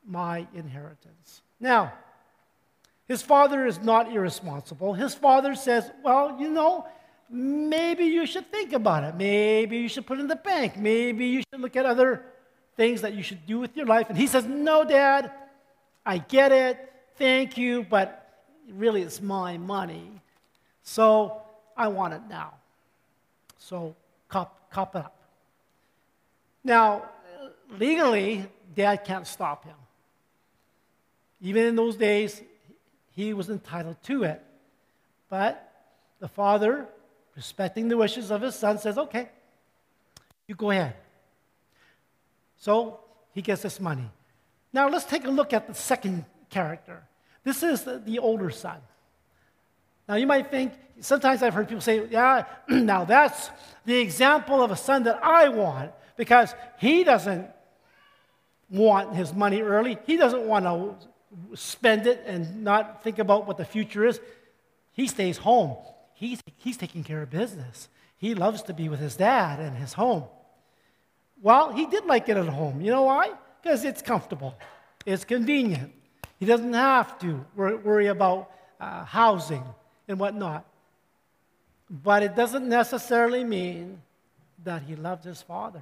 my 0.05 0.47
inheritance? 0.55 1.41
Now, 1.59 1.91
his 3.05 3.21
father 3.21 3.65
is 3.65 3.81
not 3.81 4.13
irresponsible. 4.13 4.93
His 4.93 5.13
father 5.13 5.53
says, 5.53 5.91
Well, 6.01 6.37
you 6.39 6.49
know, 6.49 6.87
maybe 7.29 8.05
you 8.05 8.25
should 8.25 8.49
think 8.49 8.71
about 8.71 9.03
it. 9.03 9.15
Maybe 9.15 9.79
you 9.79 9.89
should 9.89 10.07
put 10.07 10.19
it 10.19 10.21
in 10.21 10.27
the 10.29 10.37
bank. 10.37 10.77
Maybe 10.77 11.27
you 11.27 11.43
should 11.51 11.59
look 11.59 11.75
at 11.75 11.85
other 11.85 12.23
things 12.77 13.01
that 13.01 13.13
you 13.13 13.23
should 13.23 13.45
do 13.45 13.59
with 13.59 13.75
your 13.75 13.87
life. 13.87 14.07
And 14.07 14.17
he 14.17 14.27
says, 14.27 14.45
No, 14.45 14.85
Dad, 14.85 15.31
I 16.05 16.19
get 16.19 16.53
it. 16.53 16.93
Thank 17.17 17.57
you, 17.57 17.83
but 17.83 18.43
really 18.71 19.01
it's 19.01 19.21
my 19.21 19.57
money. 19.57 20.11
So 20.83 21.41
I 21.75 21.87
want 21.87 22.13
it 22.13 22.21
now. 22.29 22.53
So 23.57 23.95
cop, 24.29 24.69
cop 24.69 24.95
it 24.95 24.99
up. 24.99 25.17
Now, 26.63 27.03
legally, 27.79 28.45
dad 28.75 29.03
can't 29.03 29.25
stop 29.25 29.65
him. 29.65 29.75
Even 31.41 31.65
in 31.65 31.75
those 31.75 31.95
days, 31.95 32.41
he 33.15 33.33
was 33.33 33.49
entitled 33.49 34.01
to 34.03 34.23
it. 34.23 34.43
But 35.29 35.71
the 36.19 36.27
father, 36.27 36.87
respecting 37.35 37.87
the 37.87 37.97
wishes 37.97 38.31
of 38.31 38.41
his 38.41 38.55
son, 38.55 38.77
says, 38.79 38.97
okay, 38.97 39.29
you 40.47 40.55
go 40.55 40.71
ahead. 40.71 40.95
So 42.57 42.99
he 43.33 43.41
gets 43.41 43.61
this 43.61 43.79
money. 43.79 44.09
Now 44.73 44.89
let's 44.89 45.05
take 45.05 45.25
a 45.25 45.29
look 45.29 45.53
at 45.53 45.67
the 45.67 45.73
second 45.73 46.25
character. 46.49 47.03
This 47.43 47.63
is 47.63 47.83
the, 47.83 47.99
the 47.99 48.19
older 48.19 48.49
son. 48.49 48.77
Now, 50.07 50.15
you 50.15 50.27
might 50.27 50.49
think, 50.49 50.73
sometimes 51.01 51.43
I've 51.43 51.53
heard 51.53 51.67
people 51.67 51.81
say, 51.81 52.07
yeah, 52.09 52.45
now 52.69 53.05
that's 53.05 53.49
the 53.85 53.97
example 53.97 54.61
of 54.61 54.71
a 54.71 54.75
son 54.75 55.03
that 55.03 55.23
I 55.23 55.49
want 55.49 55.91
because 56.15 56.53
he 56.79 57.03
doesn't 57.03 57.47
want 58.69 59.15
his 59.15 59.33
money 59.33 59.61
early. 59.61 59.97
He 60.05 60.17
doesn't 60.17 60.43
want 60.43 60.65
to 60.65 61.57
spend 61.57 62.07
it 62.07 62.23
and 62.25 62.63
not 62.63 63.03
think 63.03 63.19
about 63.19 63.47
what 63.47 63.57
the 63.57 63.65
future 63.65 64.05
is. 64.05 64.19
He 64.93 65.07
stays 65.07 65.37
home. 65.37 65.77
He's, 66.13 66.41
he's 66.57 66.77
taking 66.77 67.03
care 67.03 67.21
of 67.21 67.29
business. 67.29 67.89
He 68.17 68.33
loves 68.33 68.63
to 68.63 68.73
be 68.73 68.89
with 68.89 68.99
his 68.99 69.15
dad 69.15 69.59
and 69.59 69.77
his 69.77 69.93
home. 69.93 70.23
Well, 71.41 71.71
he 71.71 71.85
did 71.85 72.05
like 72.05 72.29
it 72.29 72.37
at 72.37 72.47
home. 72.47 72.81
You 72.81 72.91
know 72.91 73.03
why? 73.03 73.31
Because 73.61 73.85
it's 73.85 74.01
comfortable, 74.01 74.57
it's 75.05 75.23
convenient. 75.23 75.93
He 76.39 76.45
doesn't 76.45 76.73
have 76.73 77.17
to 77.19 77.45
worry 77.55 78.07
about 78.07 78.51
uh, 78.79 79.03
housing 79.05 79.63
and 80.07 80.19
whatnot. 80.19 80.65
But 81.89 82.23
it 82.23 82.35
doesn't 82.35 82.67
necessarily 82.67 83.43
mean 83.43 84.01
that 84.63 84.83
he 84.83 84.95
loved 84.95 85.23
his 85.23 85.41
father. 85.41 85.81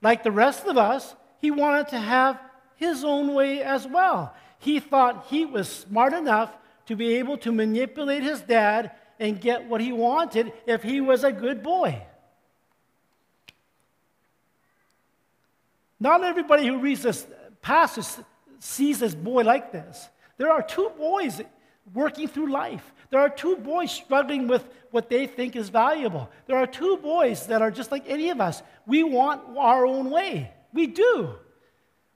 Like 0.00 0.22
the 0.22 0.32
rest 0.32 0.66
of 0.66 0.76
us, 0.76 1.14
he 1.40 1.50
wanted 1.50 1.88
to 1.88 1.98
have 1.98 2.38
his 2.76 3.04
own 3.04 3.34
way 3.34 3.62
as 3.62 3.86
well. 3.86 4.34
He 4.58 4.80
thought 4.80 5.26
he 5.28 5.44
was 5.44 5.68
smart 5.68 6.12
enough 6.12 6.52
to 6.86 6.96
be 6.96 7.14
able 7.14 7.38
to 7.38 7.52
manipulate 7.52 8.22
his 8.22 8.40
dad 8.40 8.92
and 9.18 9.40
get 9.40 9.68
what 9.68 9.80
he 9.80 9.92
wanted 9.92 10.52
if 10.66 10.82
he 10.82 11.00
was 11.00 11.24
a 11.24 11.32
good 11.32 11.62
boy. 11.62 12.02
Not 16.00 16.24
everybody 16.24 16.66
who 16.66 16.78
reads 16.78 17.02
this 17.02 17.24
passage 17.62 18.24
sees 18.58 19.00
this 19.00 19.14
boy 19.14 19.42
like 19.42 19.72
this. 19.72 20.08
There 20.36 20.50
are 20.50 20.62
two 20.62 20.90
boys 20.98 21.40
working 21.94 22.28
through 22.28 22.50
life. 22.50 22.92
There 23.10 23.20
are 23.20 23.28
two 23.28 23.56
boys 23.56 23.90
struggling 23.90 24.48
with 24.48 24.66
what 24.90 25.08
they 25.08 25.26
think 25.26 25.56
is 25.56 25.68
valuable. 25.68 26.30
There 26.46 26.56
are 26.56 26.66
two 26.66 26.96
boys 26.98 27.46
that 27.46 27.62
are 27.62 27.70
just 27.70 27.90
like 27.90 28.04
any 28.08 28.30
of 28.30 28.40
us. 28.40 28.62
We 28.86 29.02
want 29.02 29.56
our 29.56 29.86
own 29.86 30.10
way. 30.10 30.52
We 30.72 30.86
do. 30.86 31.34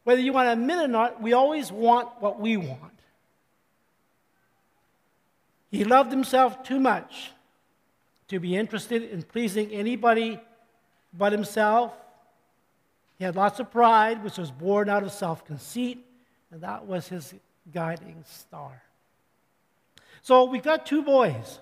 Whether 0.05 0.21
you 0.21 0.33
want 0.33 0.47
to 0.47 0.53
admit 0.53 0.79
it 0.79 0.85
or 0.85 0.89
not, 0.89 1.21
we 1.21 1.33
always 1.33 1.73
want 1.73 2.09
what 2.21 2.39
we 2.41 2.57
want. 2.57 2.93
He 5.71 5.85
loved 5.85 6.11
himself 6.11 6.63
too 6.63 6.81
much 6.81 7.33
to 8.29 8.41
be 8.41 8.57
interested 8.57 9.03
in 9.03 9.23
pleasing 9.23 9.71
anybody 9.73 10.41
but 11.13 11.33
himself. 11.33 11.93
He 13.19 13.25
had 13.25 13.37
lots 13.37 13.61
of 13.61 13.71
pride, 13.71 14.23
which 14.23 14.39
was 14.39 14.51
born 14.51 14.89
out 14.89 15.03
of 15.03 15.13
self 15.13 15.45
conceit, 15.45 16.05
and 16.51 16.61
that 16.61 16.87
was 16.87 17.09
his 17.09 17.35
guiding 17.73 18.25
star. 18.27 18.83
So 20.23 20.45
we've 20.45 20.63
got 20.63 20.87
two 20.87 21.03
boys. 21.03 21.61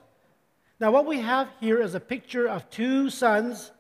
Now, 0.81 0.91
what 0.91 1.07
we 1.07 1.21
have 1.21 1.49
here 1.61 1.81
is 1.81 1.95
a 1.95 2.01
picture 2.01 2.49
of 2.49 2.69
two 2.71 3.09
sons. 3.11 3.71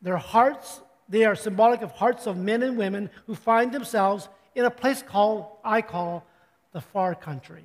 Their 0.00 0.16
hearts, 0.16 0.80
they 1.08 1.24
are 1.24 1.34
symbolic 1.34 1.82
of 1.82 1.90
hearts 1.92 2.26
of 2.26 2.36
men 2.36 2.62
and 2.62 2.76
women 2.76 3.10
who 3.26 3.34
find 3.34 3.72
themselves 3.72 4.28
in 4.54 4.64
a 4.64 4.70
place 4.70 5.02
called, 5.02 5.46
I 5.64 5.82
call, 5.82 6.24
the 6.72 6.80
far 6.80 7.14
country. 7.14 7.64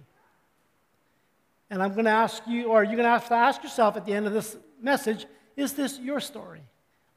And 1.69 1.81
I'm 1.81 1.93
going 1.93 2.05
to 2.05 2.11
ask 2.11 2.43
you, 2.47 2.65
or 2.65 2.83
you're 2.83 2.95
going 2.95 3.05
to 3.05 3.09
have 3.09 3.29
to 3.29 3.35
ask 3.35 3.63
yourself 3.63 3.95
at 3.95 4.05
the 4.05 4.13
end 4.13 4.27
of 4.27 4.33
this 4.33 4.57
message, 4.81 5.25
is 5.55 5.73
this 5.73 5.99
your 5.99 6.19
story? 6.19 6.61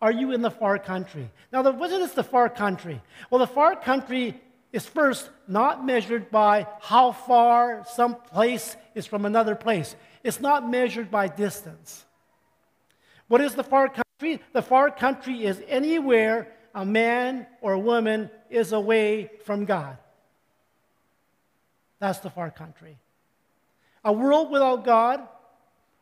Are 0.03 0.13
you 0.13 0.33
in 0.33 0.43
the 0.43 0.51
far 0.51 0.79
country? 0.79 1.31
Now, 1.53 1.63
what 1.71 1.91
is 1.91 2.13
the 2.13 2.25
far 2.25 2.49
country? 2.49 3.01
Well, 3.31 3.39
the 3.39 3.47
far 3.47 3.77
country 3.77 4.41
is 4.73 4.85
first 4.85 5.31
not 5.47 5.87
measured 5.87 6.31
by 6.31 6.67
how 6.81 7.13
far 7.13 7.85
some 7.95 8.17
place 8.17 8.77
is 8.95 9.07
from 9.07 9.25
another 9.25 9.55
place. 9.55 9.95
It's 10.23 10.41
not 10.41 10.69
measured 10.69 11.11
by 11.11 11.29
distance. 11.29 12.05
What 13.29 13.41
is 13.41 13.55
the 13.55 13.63
far 13.63 13.89
country? 13.89 14.43
The 14.53 14.63
far 14.63 14.91
country 14.91 15.45
is 15.45 15.63
anywhere 15.69 16.53
a 16.75 16.85
man 16.85 17.47
or 17.61 17.73
a 17.75 17.79
woman 17.79 18.31
is 18.51 18.73
away 18.73 19.31
from 19.45 19.65
God. 19.65 19.97
That's 22.01 22.19
the 22.19 22.31
far 22.31 22.51
country. 22.51 22.99
A 24.05 24.13
world 24.13 24.51
without 24.51 24.85
God 24.85 25.27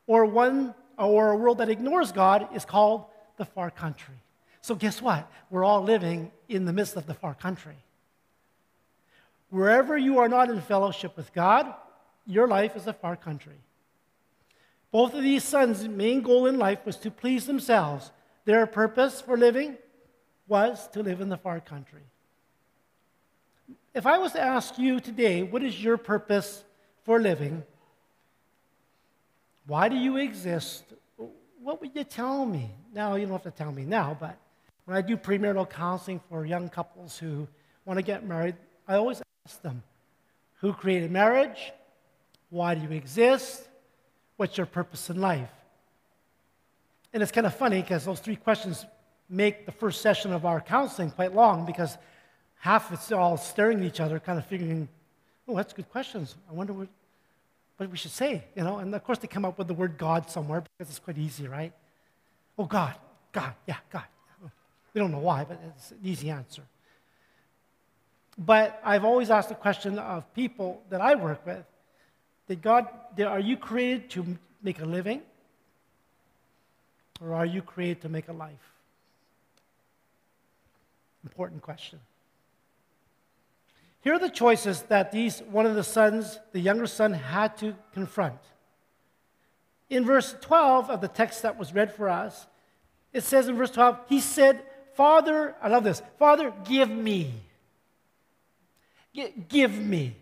or 0.06 0.24
one 0.24 0.74
or 0.98 1.32
a 1.32 1.36
world 1.36 1.58
that 1.58 1.68
ignores 1.68 2.10
God 2.10 2.48
is 2.54 2.64
called 2.64 3.04
the 3.42 3.46
far 3.46 3.72
country. 3.72 4.14
So 4.60 4.76
guess 4.76 5.02
what? 5.02 5.28
We're 5.50 5.64
all 5.64 5.82
living 5.82 6.30
in 6.48 6.64
the 6.64 6.72
midst 6.72 6.94
of 6.96 7.06
the 7.06 7.14
far 7.14 7.34
country. 7.34 7.74
Wherever 9.50 9.98
you 9.98 10.18
are 10.20 10.28
not 10.28 10.48
in 10.48 10.60
fellowship 10.60 11.16
with 11.16 11.32
God, 11.32 11.74
your 12.24 12.46
life 12.46 12.76
is 12.76 12.86
a 12.86 12.92
far 12.92 13.16
country. 13.16 13.58
Both 14.92 15.14
of 15.14 15.22
these 15.22 15.42
sons' 15.42 15.88
main 15.88 16.22
goal 16.22 16.46
in 16.46 16.56
life 16.56 16.86
was 16.86 16.96
to 16.98 17.10
please 17.10 17.46
themselves. 17.46 18.12
Their 18.44 18.64
purpose 18.66 19.20
for 19.20 19.36
living 19.36 19.76
was 20.46 20.86
to 20.90 21.02
live 21.02 21.20
in 21.20 21.28
the 21.28 21.36
far 21.36 21.58
country. 21.58 22.02
If 23.92 24.06
I 24.06 24.18
was 24.18 24.32
to 24.32 24.40
ask 24.40 24.78
you 24.78 25.00
today, 25.00 25.42
what 25.42 25.64
is 25.64 25.82
your 25.82 25.96
purpose 25.96 26.62
for 27.02 27.18
living? 27.18 27.64
Why 29.66 29.88
do 29.88 29.96
you 29.96 30.16
exist? 30.16 30.84
What 31.62 31.80
would 31.80 31.94
you 31.94 32.02
tell 32.02 32.44
me? 32.44 32.70
Now, 32.92 33.14
you 33.14 33.26
don't 33.26 33.32
have 33.32 33.44
to 33.44 33.56
tell 33.56 33.70
me 33.70 33.84
now, 33.84 34.16
but 34.18 34.36
when 34.84 34.96
I 34.96 35.00
do 35.00 35.16
premarital 35.16 35.70
counseling 35.70 36.20
for 36.28 36.44
young 36.44 36.68
couples 36.68 37.16
who 37.16 37.46
want 37.84 37.98
to 37.98 38.02
get 38.02 38.26
married, 38.26 38.56
I 38.88 38.96
always 38.96 39.22
ask 39.46 39.62
them 39.62 39.82
who 40.60 40.72
created 40.72 41.12
marriage? 41.12 41.72
Why 42.50 42.74
do 42.74 42.82
you 42.82 42.90
exist? 42.90 43.62
What's 44.36 44.56
your 44.56 44.66
purpose 44.66 45.08
in 45.08 45.20
life? 45.20 45.50
And 47.12 47.22
it's 47.22 47.32
kind 47.32 47.46
of 47.46 47.54
funny 47.54 47.80
because 47.80 48.04
those 48.04 48.20
three 48.20 48.36
questions 48.36 48.84
make 49.28 49.64
the 49.64 49.72
first 49.72 50.00
session 50.00 50.32
of 50.32 50.44
our 50.44 50.60
counseling 50.60 51.10
quite 51.10 51.32
long 51.32 51.64
because 51.64 51.96
half 52.58 52.90
of 52.90 52.98
it's 52.98 53.12
all 53.12 53.36
staring 53.36 53.80
at 53.80 53.84
each 53.84 54.00
other, 54.00 54.18
kind 54.18 54.38
of 54.38 54.46
figuring, 54.46 54.88
oh, 55.46 55.56
that's 55.56 55.72
good 55.72 55.88
questions. 55.90 56.34
I 56.50 56.54
wonder 56.54 56.72
what, 56.72 56.88
what 57.82 57.92
we 57.92 57.98
should 57.98 58.10
say, 58.10 58.44
you 58.54 58.62
know? 58.62 58.78
And 58.78 58.94
of 58.94 59.04
course, 59.04 59.18
they 59.18 59.28
come 59.28 59.44
up 59.44 59.58
with 59.58 59.68
the 59.68 59.74
word 59.74 59.98
God 59.98 60.30
somewhere 60.30 60.60
because 60.60 60.90
it's 60.90 60.98
quite 60.98 61.18
easy, 61.18 61.48
right? 61.48 61.72
Oh, 62.58 62.64
God, 62.64 62.94
God, 63.32 63.54
yeah, 63.66 63.76
God. 63.90 64.04
We 64.94 65.00
don't 65.00 65.10
know 65.10 65.18
why, 65.18 65.44
but 65.44 65.58
it's 65.68 65.90
an 65.92 66.00
easy 66.04 66.30
answer. 66.30 66.62
But 68.38 68.80
I've 68.84 69.04
always 69.04 69.30
asked 69.30 69.48
the 69.48 69.54
question 69.54 69.98
of 69.98 70.32
people 70.34 70.82
that 70.90 71.00
I 71.00 71.14
work 71.14 71.44
with 71.46 71.64
did 72.48 72.60
God, 72.60 72.88
are 73.18 73.40
you 73.40 73.56
created 73.56 74.10
to 74.10 74.36
make 74.62 74.80
a 74.80 74.84
living? 74.84 75.22
Or 77.20 77.34
are 77.34 77.46
you 77.46 77.62
created 77.62 78.02
to 78.02 78.08
make 78.08 78.28
a 78.28 78.32
life? 78.32 78.72
Important 81.24 81.62
question. 81.62 82.00
Here 84.02 84.14
are 84.14 84.18
the 84.18 84.28
choices 84.28 84.82
that 84.82 85.12
these, 85.12 85.40
one 85.50 85.64
of 85.64 85.76
the 85.76 85.84
sons, 85.84 86.38
the 86.50 86.60
younger 86.60 86.88
son, 86.88 87.12
had 87.12 87.56
to 87.58 87.74
confront. 87.94 88.38
In 89.88 90.04
verse 90.04 90.34
12 90.40 90.90
of 90.90 91.00
the 91.00 91.08
text 91.08 91.42
that 91.42 91.56
was 91.56 91.72
read 91.72 91.94
for 91.94 92.08
us, 92.08 92.46
it 93.12 93.22
says 93.22 93.48
in 93.48 93.56
verse 93.56 93.70
12, 93.70 93.98
he 94.08 94.20
said, 94.20 94.62
Father, 94.94 95.54
I 95.62 95.68
love 95.68 95.84
this, 95.84 96.02
Father, 96.18 96.52
give 96.64 96.90
me. 96.90 97.32
give 99.48 99.78
me. 99.78 100.16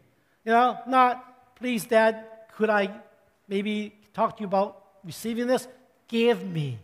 You 0.44 0.52
know, 0.52 0.78
not, 0.86 1.56
please, 1.56 1.84
Dad, 1.84 2.24
could 2.56 2.68
I 2.68 2.90
maybe 3.48 3.94
talk 4.12 4.36
to 4.36 4.42
you 4.42 4.46
about 4.46 4.84
receiving 5.04 5.46
this? 5.46 5.66
Give 6.06 6.44
me. 6.44 6.78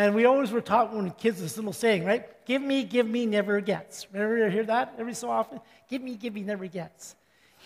And 0.00 0.14
we 0.14 0.24
always 0.24 0.50
were 0.50 0.62
taught 0.62 0.94
when 0.94 1.10
kids 1.10 1.42
this 1.42 1.58
little 1.58 1.74
saying, 1.74 2.06
right? 2.06 2.26
Give 2.46 2.62
me, 2.62 2.84
give 2.84 3.06
me, 3.06 3.26
never 3.26 3.60
gets. 3.60 4.06
Remember 4.10 4.38
you 4.38 4.50
hear 4.50 4.64
that 4.64 4.94
every 4.96 5.12
so 5.12 5.30
often? 5.30 5.60
Give 5.90 6.00
me, 6.00 6.14
give 6.14 6.32
me, 6.32 6.42
never 6.42 6.66
gets. 6.66 7.16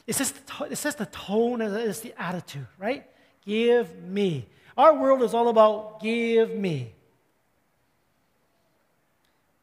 It's 0.05 0.19
just 0.19 0.45
the, 0.45 0.65
it's 0.65 0.83
just 0.83 0.99
the 0.99 1.07
tone 1.07 1.63
it's 1.63 2.01
the 2.01 2.13
attitude, 2.21 2.67
right? 2.77 3.07
Give 3.47 3.97
me. 4.03 4.49
Our 4.77 4.99
world 4.99 5.23
is 5.23 5.33
all 5.33 5.47
about 5.47 6.03
give 6.03 6.53
me. 6.57 6.93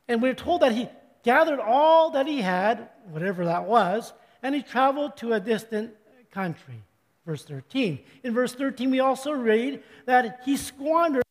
And 0.07 0.21
we're 0.21 0.33
told 0.33 0.61
that 0.61 0.71
he 0.71 0.87
gathered 1.23 1.59
all 1.59 2.11
that 2.11 2.25
he 2.25 2.39
had, 2.39 2.87
whatever 3.09 3.43
that 3.43 3.65
was, 3.65 4.13
and 4.41 4.55
he 4.55 4.63
traveled 4.63 5.17
to 5.17 5.33
a 5.33 5.41
distant 5.41 5.91
country. 6.31 6.81
Verse 7.25 7.43
13. 7.43 7.99
In 8.23 8.33
verse 8.33 8.55
13, 8.55 8.91
we 8.91 9.01
also 9.01 9.33
read 9.33 9.83
that 10.05 10.39
he 10.45 10.55
squandered 10.55 11.23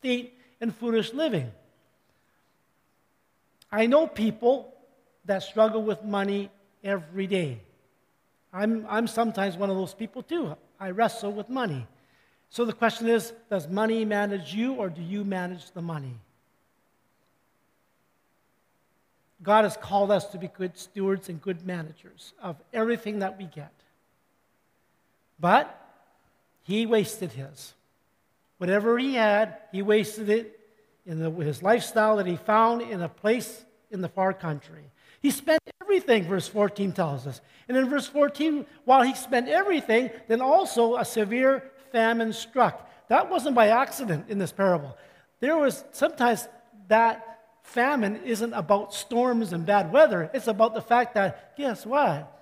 state 0.00 0.37
and 0.60 0.74
foolish 0.74 1.12
living. 1.12 1.50
I 3.70 3.86
know 3.86 4.06
people 4.06 4.74
that 5.24 5.42
struggle 5.42 5.82
with 5.82 6.02
money 6.04 6.50
every 6.82 7.26
day. 7.26 7.60
I'm, 8.52 8.86
I'm 8.88 9.06
sometimes 9.06 9.56
one 9.56 9.70
of 9.70 9.76
those 9.76 9.94
people 9.94 10.22
too. 10.22 10.56
I 10.80 10.90
wrestle 10.90 11.32
with 11.32 11.48
money. 11.48 11.86
So 12.50 12.64
the 12.64 12.72
question 12.72 13.08
is 13.08 13.32
does 13.50 13.68
money 13.68 14.04
manage 14.04 14.54
you 14.54 14.74
or 14.74 14.88
do 14.88 15.02
you 15.02 15.24
manage 15.24 15.70
the 15.72 15.82
money? 15.82 16.14
God 19.42 19.64
has 19.64 19.76
called 19.76 20.10
us 20.10 20.26
to 20.30 20.38
be 20.38 20.48
good 20.48 20.76
stewards 20.76 21.28
and 21.28 21.40
good 21.40 21.64
managers 21.64 22.32
of 22.42 22.56
everything 22.72 23.20
that 23.20 23.38
we 23.38 23.44
get. 23.44 23.72
But 25.38 25.74
he 26.64 26.86
wasted 26.86 27.32
his. 27.32 27.74
Whatever 28.58 28.98
he 28.98 29.14
had, 29.14 29.56
he 29.72 29.82
wasted 29.82 30.28
it 30.28 30.60
in 31.06 31.18
the, 31.18 31.30
his 31.30 31.62
lifestyle 31.62 32.16
that 32.16 32.26
he 32.26 32.36
found 32.36 32.82
in 32.82 33.00
a 33.00 33.08
place 33.08 33.64
in 33.90 34.00
the 34.00 34.08
far 34.08 34.32
country. 34.32 34.90
He 35.20 35.30
spent 35.30 35.60
everything, 35.80 36.24
verse 36.24 36.46
14 36.46 36.92
tells 36.92 37.26
us. 37.26 37.40
And 37.68 37.76
in 37.76 37.88
verse 37.88 38.06
14, 38.06 38.66
while 38.84 39.02
he 39.02 39.14
spent 39.14 39.48
everything, 39.48 40.10
then 40.28 40.40
also 40.40 40.96
a 40.96 41.04
severe 41.04 41.70
famine 41.92 42.32
struck. 42.32 42.88
That 43.08 43.30
wasn't 43.30 43.54
by 43.54 43.68
accident 43.68 44.26
in 44.28 44.38
this 44.38 44.52
parable. 44.52 44.96
There 45.40 45.56
was 45.56 45.84
sometimes 45.92 46.46
that 46.88 47.40
famine 47.62 48.20
isn't 48.24 48.52
about 48.52 48.94
storms 48.94 49.52
and 49.52 49.64
bad 49.64 49.92
weather, 49.92 50.30
it's 50.32 50.46
about 50.46 50.74
the 50.74 50.82
fact 50.82 51.14
that, 51.14 51.56
guess 51.56 51.84
what? 51.86 52.34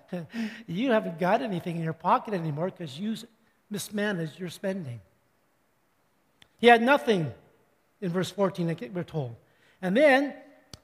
you 0.67 0.91
haven't 0.91 1.19
got 1.19 1.43
anything 1.43 1.77
in 1.77 1.83
your 1.83 1.93
pocket 1.93 2.35
anymore 2.35 2.67
because 2.67 2.99
you 2.99 3.17
mismanaged 3.71 4.39
your 4.39 4.51
spending. 4.51 5.01
He 6.67 6.71
had 6.71 6.83
nothing 6.83 7.33
in 8.01 8.11
verse 8.11 8.29
14, 8.29 8.91
we're 8.93 9.05
told. 9.05 9.37
And 9.81 9.97
then 9.97 10.35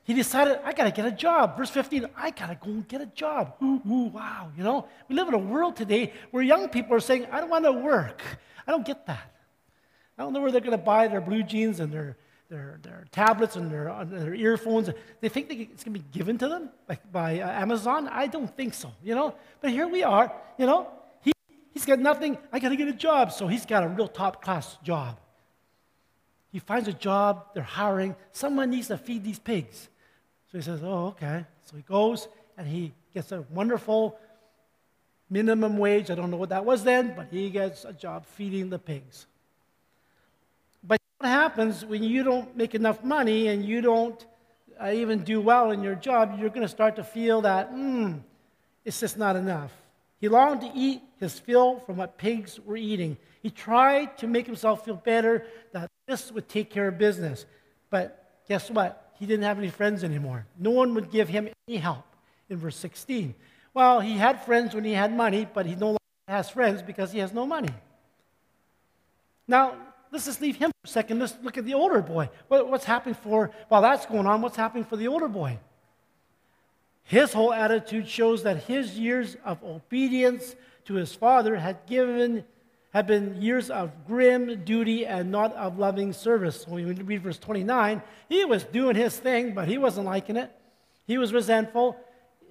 he 0.05 0.14
decided, 0.14 0.61
I 0.62 0.73
got 0.75 0.85
to 0.85 0.92
get 0.92 1.07
a 1.07 1.11
job. 1.11 1.57
Verse 1.57 1.71
15, 1.71 2.07
I 2.16 2.31
got 2.31 2.51
to 2.51 2.55
go 2.55 2.71
and 2.71 2.87
get 2.87 3.01
a 3.01 3.07
job. 3.07 3.57
Ooh, 3.61 3.83
ooh, 3.90 4.05
wow. 4.05 4.53
You 4.57 4.62
know, 4.62 4.87
we 5.09 5.16
live 5.16 5.27
in 5.27 5.35
a 5.35 5.38
world 5.38 5.75
today 5.75 6.12
where 6.31 6.40
young 6.40 6.68
people 6.68 6.95
are 6.95 7.01
saying, 7.01 7.27
I 7.33 7.40
don't 7.40 7.51
want 7.51 7.64
to 7.64 7.73
work. 7.73 8.23
I 8.64 8.71
don't 8.71 8.87
get 8.87 9.07
that. 9.09 9.35
I 10.16 10.23
don't 10.23 10.33
know 10.33 10.40
where 10.40 10.53
they're 10.53 10.61
going 10.61 10.71
to 10.71 10.85
buy 10.85 11.09
their 11.09 11.21
blue 11.21 11.42
jeans 11.42 11.81
and 11.81 11.92
their 11.92 12.16
their, 12.49 12.79
their 12.83 13.05
tablets 13.11 13.57
and 13.57 13.68
their, 13.68 13.90
uh, 13.90 14.05
their 14.05 14.35
earphones. 14.35 14.88
They 15.21 15.29
think 15.31 15.49
they, 15.49 15.57
it's 15.57 15.83
going 15.83 15.95
to 15.95 16.01
be 16.01 16.07
given 16.12 16.38
to 16.38 16.49
them 16.49 16.71
like 16.88 17.11
by 17.11 17.40
uh, 17.40 17.51
Amazon. 17.51 18.07
I 18.07 18.29
don't 18.29 18.57
think 18.57 18.75
so, 18.75 18.92
you 19.03 19.16
know. 19.16 19.35
But 19.61 19.71
here 19.71 19.88
we 19.88 20.05
are, 20.05 20.33
you 20.59 20.66
know. 20.66 20.92
He, 21.23 21.33
he's 21.73 21.87
got 21.87 21.99
nothing. 21.99 22.38
I 22.53 22.61
got 22.61 22.68
to 22.68 22.77
get 22.77 22.87
a 22.87 22.92
job. 22.92 23.33
So 23.33 23.49
he's 23.49 23.66
got 23.66 23.83
a 23.83 23.88
real 23.88 24.07
top 24.07 24.45
class 24.45 24.79
job. 24.85 25.18
He 26.53 26.59
finds 26.59 26.87
a 26.87 26.93
job. 26.93 27.47
They're 27.55 27.62
hiring. 27.62 28.15
Someone 28.31 28.71
needs 28.71 28.88
to 28.88 28.99
feed 28.99 29.25
these 29.25 29.38
pigs. 29.38 29.88
So 30.51 30.59
he 30.59 30.62
says, 30.62 30.81
Oh, 30.85 31.07
okay. 31.09 31.47
So 31.65 31.77
he 31.77 31.83
goes 31.83 32.29
and 32.59 32.69
he 32.69 32.93
gets 33.15 33.33
a 33.33 33.43
wonderful 33.51 34.19
minimum 35.31 35.79
wage. 35.79 36.11
I 36.11 36.15
don't 36.15 36.31
know 36.31 36.37
what 36.37 36.51
that 36.51 36.65
was 36.65 36.85
then, 36.85 37.15
but 37.17 37.29
he 37.31 37.49
gets 37.49 37.87
a 37.87 37.93
job 37.93 38.27
feeding 38.27 38.69
the 38.69 38.79
pigs. 38.79 39.27
But 40.85 41.01
what 41.19 41.29
happens 41.29 41.85
when 41.87 42.03
you 42.03 42.23
don't 42.23 42.55
make 42.55 42.75
enough 42.75 43.03
money 43.03 43.49
and 43.49 43.65
you 43.65 43.81
don't 43.81 44.25
uh, 44.79 44.91
even 44.91 45.25
do 45.25 45.41
well 45.41 45.71
in 45.71 45.83
your 45.83 45.95
job? 45.95 46.37
You're 46.38 46.51
going 46.51 46.62
to 46.62 46.69
start 46.69 46.97
to 46.97 47.05
feel 47.05 47.41
that, 47.43 47.71
hmm, 47.71 48.19
it's 48.85 49.01
just 49.01 49.17
not 49.17 49.37
enough. 49.37 49.73
He 50.22 50.28
longed 50.28 50.61
to 50.61 50.70
eat 50.72 51.02
his 51.18 51.37
fill 51.40 51.80
from 51.80 51.96
what 51.96 52.16
pigs 52.16 52.61
were 52.64 52.76
eating. 52.76 53.16
He 53.42 53.50
tried 53.50 54.16
to 54.18 54.28
make 54.28 54.46
himself 54.46 54.85
feel 54.85 54.94
better 54.94 55.44
that 55.72 55.90
this 56.06 56.30
would 56.30 56.48
take 56.48 56.70
care 56.70 56.87
of 56.87 56.96
business. 56.96 57.44
But 57.90 58.40
guess 58.48 58.70
what? 58.70 59.14
He 59.18 59.26
didn't 59.26 59.42
have 59.42 59.58
any 59.58 59.68
friends 59.68 60.04
anymore. 60.04 60.46
No 60.56 60.70
one 60.70 60.94
would 60.94 61.11
give 61.11 61.28
him 61.28 61.48
any 61.66 61.78
help 61.78 62.04
in 62.48 62.56
verse 62.58 62.76
16. 62.76 63.35
Well, 63.74 63.98
he 63.98 64.12
had 64.12 64.44
friends 64.44 64.76
when 64.76 64.85
he 64.85 64.92
had 64.92 65.12
money, 65.12 65.44
but 65.52 65.66
he 65.66 65.74
no 65.74 65.87
longer 65.87 65.98
has 66.28 66.48
friends 66.48 66.82
because 66.82 67.11
he 67.11 67.18
has 67.18 67.32
no 67.32 67.44
money. 67.44 67.74
Now, 69.48 69.74
let's 70.12 70.26
just 70.26 70.40
leave 70.40 70.54
him 70.54 70.70
for 70.70 70.88
a 70.88 70.88
second. 70.88 71.18
Let's 71.18 71.37
look 71.42 71.58
at 71.58 71.64
the 71.64 71.74
older 71.74 72.00
boy. 72.00 72.30
What's 72.46 72.85
happening 72.85 73.16
for, 73.16 73.50
while 73.66 73.82
that's 73.82 74.06
going 74.06 74.28
on, 74.28 74.40
what's 74.40 74.56
happening 74.56 74.85
for 74.85 74.96
the 74.96 75.08
older 75.08 75.26
boy? 75.26 75.58
His 77.05 77.33
whole 77.33 77.53
attitude 77.53 78.09
shows 78.09 78.43
that 78.45 78.65
his 78.65 78.99
years 78.99 79.37
of 79.45 79.62
obedience 79.62 80.55
to 80.87 80.95
his 80.95 81.15
father 81.15 81.57
had 81.57 81.87
given 81.87 82.45
had 82.93 83.07
been 83.07 83.41
years 83.41 83.71
of 83.71 83.91
grim 84.07 84.65
duty 84.65 85.07
and 85.07 85.31
not 85.33 85.55
of 85.55 85.79
loving 85.79 86.12
service. 86.12 86.67
When 86.69 86.85
we 86.85 86.93
read 86.93 87.23
verse 87.23 87.38
29, 87.38 88.03
he 88.29 88.45
was 88.45 88.65
doing 88.65 88.97
his 88.97 89.17
thing, 89.17 89.55
but 89.55 89.67
he 89.67 89.79
wasn't 89.79 90.07
liking 90.07 90.37
it. 90.37 90.51
He 91.07 91.17
was 91.17 91.33
resentful 91.33 91.97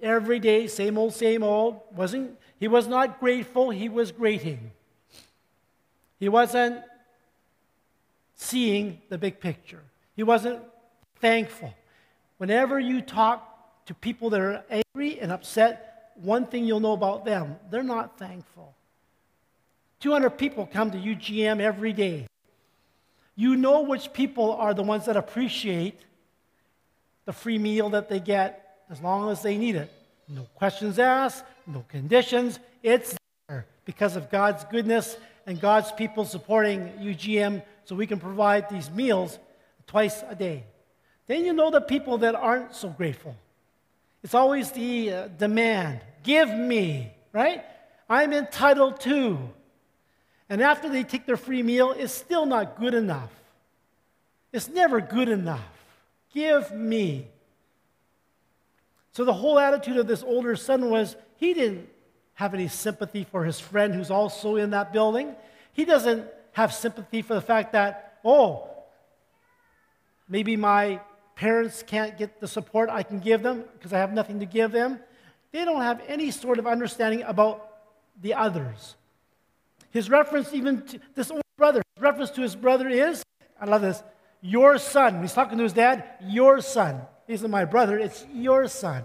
every 0.02 0.40
day, 0.40 0.66
same 0.66 0.98
old, 0.98 1.14
same 1.14 1.44
old. 1.44 1.80
Wasn't, 1.94 2.36
he 2.58 2.66
was 2.66 2.88
not 2.88 3.20
grateful, 3.20 3.70
he 3.70 3.88
was 3.88 4.10
grating. 4.10 4.72
He 6.18 6.28
wasn't 6.28 6.82
seeing 8.34 9.00
the 9.08 9.18
big 9.18 9.38
picture. 9.38 9.82
He 10.16 10.24
wasn't 10.24 10.60
thankful. 11.20 11.72
Whenever 12.38 12.80
you 12.80 13.00
talk 13.00 13.51
to 13.86 13.94
people 13.94 14.30
that 14.30 14.40
are 14.40 14.64
angry 14.70 15.20
and 15.20 15.32
upset, 15.32 16.12
one 16.16 16.46
thing 16.46 16.64
you'll 16.64 16.80
know 16.80 16.92
about 16.92 17.24
them 17.24 17.56
they're 17.70 17.82
not 17.82 18.18
thankful. 18.18 18.74
200 20.00 20.30
people 20.30 20.66
come 20.66 20.90
to 20.90 20.98
UGM 20.98 21.60
every 21.60 21.92
day. 21.92 22.26
You 23.36 23.56
know 23.56 23.82
which 23.82 24.12
people 24.12 24.52
are 24.52 24.74
the 24.74 24.82
ones 24.82 25.06
that 25.06 25.16
appreciate 25.16 25.98
the 27.24 27.32
free 27.32 27.58
meal 27.58 27.90
that 27.90 28.08
they 28.08 28.20
get 28.20 28.84
as 28.90 29.00
long 29.00 29.30
as 29.30 29.42
they 29.42 29.56
need 29.56 29.76
it. 29.76 29.90
No 30.28 30.42
questions 30.54 30.98
asked, 30.98 31.44
no 31.66 31.84
conditions. 31.88 32.58
It's 32.82 33.16
there 33.48 33.66
because 33.84 34.16
of 34.16 34.30
God's 34.30 34.64
goodness 34.64 35.16
and 35.46 35.60
God's 35.60 35.92
people 35.92 36.24
supporting 36.24 36.88
UGM 37.00 37.62
so 37.84 37.94
we 37.94 38.06
can 38.06 38.18
provide 38.18 38.68
these 38.68 38.90
meals 38.90 39.38
twice 39.86 40.22
a 40.28 40.34
day. 40.34 40.64
Then 41.26 41.44
you 41.44 41.52
know 41.52 41.70
the 41.70 41.80
people 41.80 42.18
that 42.18 42.34
aren't 42.34 42.74
so 42.74 42.88
grateful. 42.88 43.36
It's 44.22 44.34
always 44.34 44.70
the 44.70 45.12
uh, 45.12 45.28
demand 45.28 46.00
give 46.22 46.48
me, 46.48 47.12
right? 47.32 47.64
I'm 48.08 48.32
entitled 48.32 49.00
to. 49.00 49.38
And 50.48 50.62
after 50.62 50.88
they 50.88 51.02
take 51.02 51.26
their 51.26 51.36
free 51.36 51.62
meal, 51.62 51.92
it's 51.92 52.12
still 52.12 52.46
not 52.46 52.78
good 52.78 52.94
enough. 52.94 53.30
It's 54.52 54.68
never 54.68 55.00
good 55.00 55.28
enough. 55.28 55.60
Give 56.34 56.70
me. 56.72 57.28
So 59.12 59.24
the 59.24 59.32
whole 59.32 59.58
attitude 59.58 59.96
of 59.96 60.06
this 60.06 60.22
older 60.22 60.56
son 60.56 60.90
was 60.90 61.16
he 61.36 61.54
didn't 61.54 61.88
have 62.34 62.54
any 62.54 62.68
sympathy 62.68 63.24
for 63.24 63.44
his 63.44 63.60
friend 63.60 63.94
who's 63.94 64.10
also 64.10 64.56
in 64.56 64.70
that 64.70 64.92
building. 64.92 65.34
He 65.72 65.84
doesn't 65.84 66.26
have 66.52 66.72
sympathy 66.72 67.22
for 67.22 67.34
the 67.34 67.40
fact 67.40 67.72
that, 67.72 68.18
oh, 68.24 68.68
maybe 70.28 70.56
my 70.56 71.00
parents 71.34 71.82
can't 71.82 72.16
get 72.18 72.40
the 72.40 72.48
support 72.48 72.90
I 72.90 73.02
can 73.02 73.18
give 73.18 73.42
them 73.42 73.64
because 73.74 73.92
I 73.92 73.98
have 73.98 74.12
nothing 74.12 74.40
to 74.40 74.46
give 74.46 74.72
them. 74.72 75.00
They 75.52 75.64
don't 75.64 75.82
have 75.82 76.02
any 76.08 76.30
sort 76.30 76.58
of 76.58 76.66
understanding 76.66 77.22
about 77.22 77.68
the 78.20 78.34
others. 78.34 78.96
His 79.90 80.08
reference, 80.08 80.52
even 80.54 80.82
to 80.86 81.00
this 81.14 81.30
older 81.30 81.42
brother, 81.56 81.82
his 81.94 82.02
reference 82.02 82.30
to 82.30 82.42
his 82.42 82.56
brother 82.56 82.88
is, 82.88 83.22
I 83.60 83.66
love 83.66 83.82
this, 83.82 84.02
your 84.40 84.78
son. 84.78 85.20
He's 85.20 85.34
talking 85.34 85.58
to 85.58 85.64
his 85.64 85.74
dad, 85.74 86.04
your 86.22 86.60
son. 86.60 87.02
He 87.26 87.34
isn't 87.34 87.50
my 87.50 87.64
brother, 87.64 87.98
it's 87.98 88.24
your 88.32 88.68
son. 88.68 89.04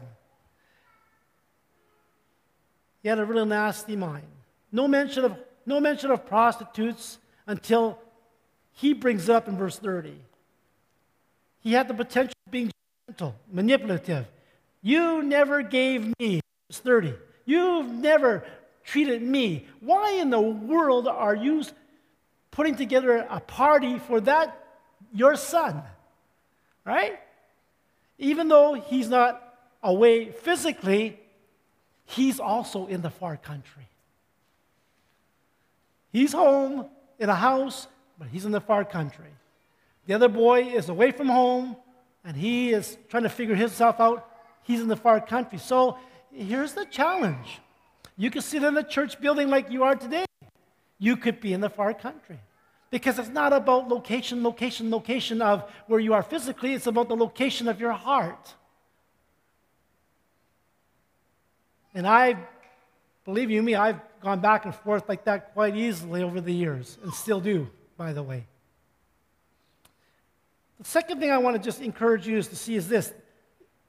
He 3.04 3.10
had 3.10 3.20
a 3.20 3.26
really 3.26 3.46
nasty 3.46 3.96
mind. 3.96 4.28
No 4.72 4.88
mention 4.88 5.26
of, 5.26 5.38
no 5.66 5.80
mention 5.80 6.12
of 6.12 6.26
prostitutes 6.26 7.20
until 7.46 8.00
he 8.72 8.94
brings 8.94 9.30
up 9.30 9.48
in 9.48 9.58
verse 9.58 9.78
30. 9.78 10.14
He 11.68 11.74
had 11.74 11.90
the 11.90 11.94
potential 11.94 12.34
of 12.46 12.52
being 12.54 12.72
gentle, 13.10 13.36
manipulative. 13.52 14.26
You 14.82 15.22
never 15.22 15.62
gave 15.64 16.14
me, 16.18 16.40
verse 16.70 16.80
30. 16.80 17.14
You've 17.44 17.92
never 17.92 18.46
treated 18.86 19.22
me. 19.22 19.68
Why 19.82 20.14
in 20.14 20.30
the 20.30 20.40
world 20.40 21.10
are 21.10 21.36
you 21.36 21.66
putting 22.52 22.78
together 22.78 23.18
a 23.30 23.42
party 23.42 24.00
for 24.00 24.22
that, 24.22 24.58
your 25.14 25.36
son? 25.36 25.84
Right? 26.86 27.20
Even 28.18 28.48
though 28.48 28.76
he's 28.76 29.10
not 29.10 29.44
away 29.84 30.32
physically, 30.32 31.20
he's 32.06 32.40
also 32.40 32.88
in 32.88 33.02
the 33.02 33.10
far 33.10 33.36
country. 33.36 33.90
He's 36.14 36.32
home 36.32 36.86
in 37.20 37.28
a 37.28 37.36
house, 37.36 37.88
but 38.18 38.30
he's 38.30 38.46
in 38.46 38.54
the 38.54 38.62
far 38.62 38.86
country. 38.86 39.34
The 40.08 40.14
other 40.14 40.30
boy 40.30 40.64
is 40.64 40.90
away 40.90 41.12
from 41.12 41.28
home, 41.28 41.76
and 42.24 42.36
he 42.36 42.72
is 42.72 42.98
trying 43.10 43.24
to 43.24 43.30
figure 43.30 43.56
himself 43.56 44.00
out. 44.00 44.28
He's 44.64 44.80
in 44.80 44.88
the 44.88 44.96
far 44.96 45.20
country. 45.22 45.60
So 45.60 45.98
here's 46.32 46.74
the 46.74 46.86
challenge 46.86 47.60
you 48.18 48.32
could 48.32 48.44
sit 48.44 48.64
in 48.64 48.76
a 48.76 48.84
church 48.84 49.20
building 49.22 49.50
like 49.50 49.70
you 49.70 49.84
are 49.84 49.96
today. 49.96 50.26
You 50.98 51.18
could 51.18 51.40
be 51.40 51.54
in 51.54 51.62
the 51.62 51.70
far 51.70 51.94
country. 51.94 52.40
Because 52.90 53.20
it's 53.20 53.30
not 53.30 53.54
about 53.54 53.90
location, 53.90 54.44
location, 54.44 54.90
location 54.90 55.42
of 55.42 55.70
where 55.88 56.00
you 56.00 56.14
are 56.14 56.24
physically, 56.24 56.74
it's 56.74 56.88
about 56.88 57.10
the 57.10 57.16
location 57.16 57.68
of 57.68 57.80
your 57.80 57.92
heart. 57.92 58.56
And 61.94 62.08
I, 62.08 62.38
believe 63.26 63.52
you 63.52 63.62
me, 63.62 63.76
I've 63.76 64.00
gone 64.22 64.40
back 64.40 64.66
and 64.66 64.74
forth 64.74 65.08
like 65.10 65.26
that 65.26 65.54
quite 65.54 65.76
easily 65.76 66.24
over 66.24 66.40
the 66.40 66.54
years, 66.54 66.98
and 67.04 67.14
still 67.14 67.42
do, 67.42 67.70
by 67.98 68.14
the 68.14 68.24
way. 68.24 68.46
The 70.80 70.86
second 70.86 71.20
thing 71.20 71.32
I 71.32 71.38
want 71.38 71.56
to 71.56 71.62
just 71.62 71.82
encourage 71.82 72.28
you 72.28 72.38
is 72.38 72.48
to 72.50 72.56
see 72.56 72.76
is 72.76 72.88
this 72.88 73.14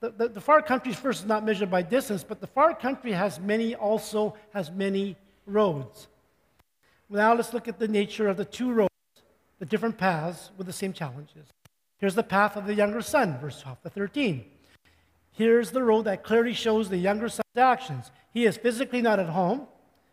the, 0.01 0.11
the, 0.11 0.29
the, 0.29 0.41
far 0.41 0.63
country 0.63 0.93
first 0.93 1.23
is 1.23 1.27
not 1.27 1.45
measured 1.45 1.71
by 1.71 1.83
distance, 1.83 2.23
but 2.23 2.41
the 2.41 2.47
far 2.47 2.73
country 2.73 3.13
has 3.13 3.41
many, 3.41 3.75
also 3.75 4.37
has 4.55 4.71
many 4.71 5.17
roads. 5.45 6.07
Now 7.11 7.35
let's 7.35 7.53
look 7.53 7.67
at 7.67 7.79
the 7.79 7.89
nature 7.89 8.29
of 8.29 8.37
the 8.37 8.45
two 8.45 8.71
roads, 8.73 8.93
the 9.59 9.67
different 9.67 9.99
paths 9.99 10.51
with 10.57 10.67
the 10.67 10.73
same 10.73 10.93
challenges. 10.93 11.49
Here's 11.99 12.15
the 12.15 12.23
path 12.23 12.57
of 12.57 12.67
the 12.67 12.75
younger 12.75 13.03
son, 13.03 13.39
verse 13.41 13.61
12 13.61 13.83
to 13.83 13.91
13. 13.91 14.45
Here's 15.33 15.73
the 15.73 15.83
road 15.83 16.03
that 16.03 16.23
clearly 16.23 16.53
shows 16.53 16.89
the 16.89 16.97
younger 16.97 17.29
son's 17.29 17.57
actions. 17.57 18.11
He 18.33 18.45
is 18.45 18.57
physically 18.57 19.03
not 19.03 19.19
at 19.19 19.29
home, 19.29 19.67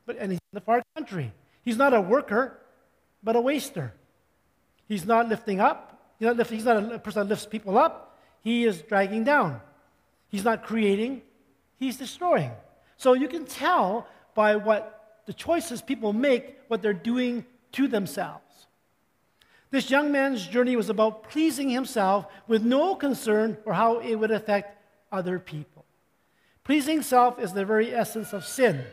but 0.06 0.18
and 0.18 0.32
he's 0.32 0.40
in 0.52 0.56
the 0.58 0.62
far 0.62 0.82
country. 0.96 1.32
He's 1.64 1.78
not 1.78 1.94
a 1.94 2.02
worker, 2.02 2.60
but 3.24 3.36
a 3.36 3.42
waster. 3.42 3.94
He's 4.88 5.06
not 5.06 5.30
lifting 5.30 5.60
up. 5.60 5.95
He's 6.20 6.26
not, 6.28 6.48
he's 6.48 6.66
not 6.66 6.94
a 6.94 7.00
person 7.00 7.22
that 7.22 7.30
lifts 7.30 7.46
people 7.46 7.78
up. 7.78 8.18
He 8.42 8.66
is 8.66 8.82
dragging 8.82 9.24
down. 9.24 9.62
He's 10.30 10.44
not 10.44 10.64
creating, 10.64 11.22
he's 11.78 11.98
destroying. 11.98 12.52
So 12.98 13.14
you 13.14 13.28
can 13.28 13.46
tell 13.46 14.08
by 14.34 14.56
what 14.56 15.22
the 15.26 15.34
choices 15.34 15.82
people 15.82 16.14
make, 16.14 16.58
what 16.68 16.82
they're 16.82 16.94
doing 16.94 17.46
to 17.74 17.88
themselves. 17.88 18.68
This 19.72 19.90
young 19.90 20.12
man's 20.12 20.48
journey 20.48 20.76
was 20.76 20.90
about 20.90 21.30
pleasing 21.30 21.70
himself 21.70 22.28
with 22.48 22.64
no 22.64 22.96
concern 22.96 23.58
for 23.64 23.74
how 23.74 24.00
it 24.00 24.16
would 24.16 24.32
affect 24.32 24.78
other 25.12 25.40
people. 25.40 25.86
Pleasing 26.64 27.02
self 27.02 27.40
is 27.40 27.54
the 27.54 27.66
very 27.66 27.94
essence 27.94 28.34
of 28.34 28.46
sin, 28.46 28.84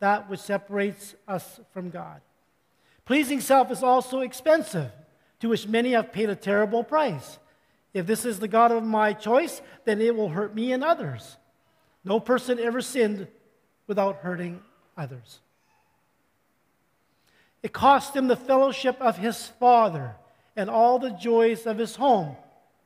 that 0.00 0.28
which 0.28 0.40
separates 0.40 1.14
us 1.28 1.60
from 1.72 1.90
God. 1.90 2.20
Pleasing 3.04 3.40
self 3.40 3.70
is 3.70 3.82
also 3.82 4.20
expensive, 4.20 4.90
to 5.42 5.48
which 5.48 5.66
many 5.66 5.90
have 5.90 6.12
paid 6.12 6.30
a 6.30 6.36
terrible 6.36 6.84
price. 6.84 7.40
If 7.92 8.06
this 8.06 8.24
is 8.24 8.38
the 8.38 8.46
God 8.46 8.70
of 8.70 8.84
my 8.84 9.12
choice, 9.12 9.60
then 9.84 10.00
it 10.00 10.14
will 10.14 10.28
hurt 10.28 10.54
me 10.54 10.70
and 10.70 10.84
others. 10.84 11.36
No 12.04 12.20
person 12.20 12.60
ever 12.60 12.80
sinned 12.80 13.26
without 13.88 14.18
hurting 14.18 14.62
others. 14.96 15.40
It 17.60 17.72
cost 17.72 18.14
him 18.14 18.28
the 18.28 18.36
fellowship 18.36 18.96
of 19.00 19.16
his 19.16 19.48
father 19.58 20.14
and 20.54 20.70
all 20.70 21.00
the 21.00 21.10
joys 21.10 21.66
of 21.66 21.76
his 21.76 21.96
home. 21.96 22.36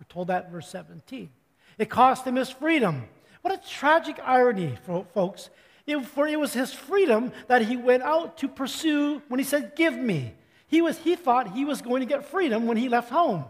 We're 0.01 0.07
told 0.09 0.29
that 0.29 0.47
in 0.47 0.53
verse 0.53 0.71
17. 0.71 1.29
It 1.77 1.91
cost 1.91 2.27
him 2.27 2.37
his 2.37 2.49
freedom. 2.49 3.07
What 3.43 3.53
a 3.53 3.69
tragic 3.69 4.19
irony, 4.25 4.79
folks. 5.13 5.51
It, 5.87 5.99
for 6.07 6.27
it 6.27 6.41
was 6.41 6.55
his 6.55 6.73
freedom 6.73 7.33
that 7.49 7.61
he 7.61 7.77
went 7.77 8.03
out 8.03 8.39
to 8.39 8.49
pursue 8.49 9.21
when 9.29 9.39
he 9.39 9.45
said, 9.45 9.77
Give 9.77 9.95
me. 9.95 10.33
He, 10.69 10.83
was, 10.83 10.99
he 10.99 11.17
thought 11.17 11.53
he 11.53 11.65
was 11.65 11.81
going 11.81 12.01
to 12.01 12.07
get 12.07 12.25
freedom 12.27 12.67
when 12.67 12.77
he 12.77 12.89
left 12.89 13.11
home. 13.11 13.45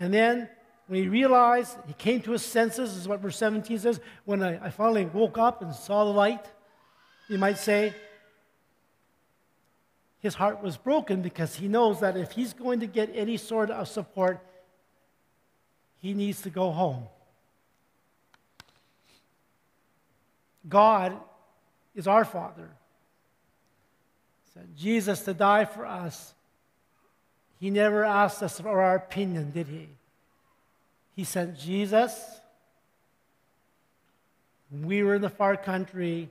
And 0.00 0.12
then 0.12 0.48
when 0.88 1.02
he 1.02 1.08
realized, 1.08 1.76
he 1.86 1.92
came 1.94 2.20
to 2.22 2.32
his 2.32 2.42
senses, 2.42 2.96
is 2.96 3.08
what 3.08 3.20
verse 3.20 3.36
17 3.36 3.78
says, 3.78 4.00
when 4.24 4.42
I, 4.42 4.66
I 4.66 4.70
finally 4.70 5.06
woke 5.06 5.38
up 5.38 5.62
and 5.62 5.74
saw 5.74 6.04
the 6.04 6.10
light, 6.10 6.44
you 7.28 7.38
might 7.38 7.58
say, 7.58 7.94
his 10.20 10.34
heart 10.34 10.62
was 10.62 10.76
broken 10.76 11.22
because 11.22 11.54
he 11.54 11.68
knows 11.68 12.00
that 12.00 12.16
if 12.16 12.32
he's 12.32 12.52
going 12.52 12.80
to 12.80 12.86
get 12.86 13.10
any 13.14 13.36
sort 13.36 13.70
of 13.70 13.86
support, 13.88 14.40
he 16.00 16.14
needs 16.14 16.42
to 16.42 16.50
go 16.50 16.70
home. 16.70 17.04
God 20.68 21.16
is 21.94 22.06
our 22.06 22.24
Father. 22.24 22.70
Jesus 24.76 25.20
to 25.20 25.34
die 25.34 25.64
for 25.64 25.86
us. 25.86 26.34
He 27.58 27.70
never 27.70 28.04
asked 28.04 28.42
us 28.42 28.60
for 28.60 28.80
our 28.80 28.96
opinion, 28.96 29.50
did 29.50 29.68
he? 29.68 29.88
He 31.14 31.24
sent 31.24 31.58
Jesus. 31.58 32.40
We 34.70 35.02
were 35.02 35.14
in 35.14 35.22
the 35.22 35.30
far 35.30 35.56
country, 35.56 36.28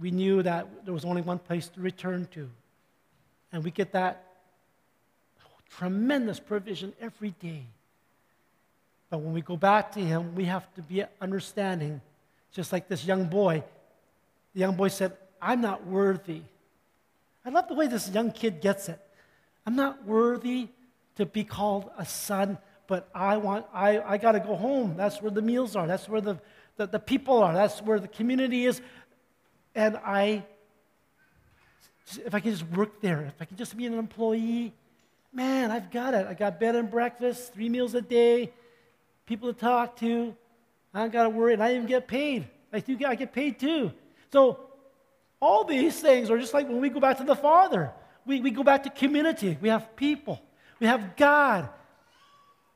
we 0.00 0.10
knew 0.10 0.42
that 0.42 0.84
there 0.84 0.92
was 0.92 1.04
only 1.04 1.22
one 1.22 1.38
place 1.38 1.68
to 1.68 1.80
return 1.80 2.28
to. 2.32 2.48
And 3.52 3.64
we 3.64 3.70
get 3.70 3.92
that 3.92 4.24
tremendous 5.70 6.40
provision 6.40 6.92
every 7.00 7.30
day. 7.40 7.62
But 9.10 9.18
when 9.18 9.32
we 9.32 9.40
go 9.40 9.56
back 9.56 9.92
to 9.92 10.00
Him, 10.00 10.34
we 10.34 10.44
have 10.44 10.72
to 10.74 10.82
be 10.82 11.04
understanding, 11.20 12.00
just 12.52 12.72
like 12.72 12.88
this 12.88 13.04
young 13.04 13.26
boy. 13.26 13.62
The 14.54 14.60
young 14.60 14.76
boy 14.76 14.88
said, 14.88 15.16
I'm 15.40 15.60
not 15.60 15.86
worthy. 15.86 16.42
I 17.44 17.50
love 17.50 17.68
the 17.68 17.74
way 17.74 17.86
this 17.86 18.08
young 18.10 18.32
kid 18.32 18.60
gets 18.60 18.88
it. 18.88 19.00
I'm 19.66 19.76
not 19.76 20.04
worthy 20.04 20.68
to 21.16 21.26
be 21.26 21.44
called 21.44 21.90
a 21.98 22.04
son, 22.04 22.58
but 22.86 23.08
I 23.14 23.36
want, 23.36 23.66
I, 23.72 24.00
I 24.00 24.18
got 24.18 24.32
to 24.32 24.40
go 24.40 24.54
home. 24.54 24.94
That's 24.96 25.20
where 25.20 25.30
the 25.30 25.42
meals 25.42 25.76
are. 25.76 25.86
That's 25.86 26.08
where 26.08 26.20
the, 26.20 26.38
the, 26.76 26.86
the 26.86 26.98
people 26.98 27.42
are. 27.42 27.52
That's 27.52 27.80
where 27.82 27.98
the 27.98 28.08
community 28.08 28.66
is. 28.66 28.80
And 29.74 29.96
I, 29.98 30.44
if 32.24 32.34
I 32.34 32.40
can 32.40 32.52
just 32.52 32.66
work 32.70 33.00
there, 33.00 33.22
if 33.22 33.40
I 33.40 33.44
can 33.44 33.56
just 33.56 33.76
be 33.76 33.86
an 33.86 33.94
employee, 33.94 34.72
man, 35.32 35.70
I've 35.70 35.90
got 35.90 36.14
it. 36.14 36.26
I 36.26 36.34
got 36.34 36.58
bed 36.58 36.76
and 36.76 36.90
breakfast, 36.90 37.52
three 37.52 37.68
meals 37.68 37.94
a 37.94 38.00
day, 38.00 38.52
people 39.26 39.52
to 39.52 39.58
talk 39.58 39.96
to. 40.00 40.34
I 40.94 41.00
don't 41.00 41.12
got 41.12 41.24
to 41.24 41.30
worry, 41.30 41.52
and 41.52 41.62
I 41.62 41.74
even 41.74 41.86
get 41.86 42.08
paid. 42.08 42.48
I 42.72 42.80
do 42.80 42.98
I 43.06 43.14
get 43.14 43.32
paid 43.32 43.58
too. 43.58 43.92
So 44.32 44.60
all 45.40 45.64
these 45.64 45.98
things 46.00 46.30
are 46.30 46.38
just 46.38 46.54
like 46.54 46.68
when 46.68 46.80
we 46.80 46.88
go 46.88 47.00
back 47.00 47.18
to 47.18 47.24
the 47.24 47.36
Father. 47.36 47.92
We, 48.24 48.40
we 48.40 48.50
go 48.50 48.62
back 48.62 48.82
to 48.84 48.90
community. 48.90 49.56
We 49.60 49.68
have 49.68 49.94
people. 49.96 50.40
We 50.80 50.86
have 50.86 51.16
God. 51.16 51.68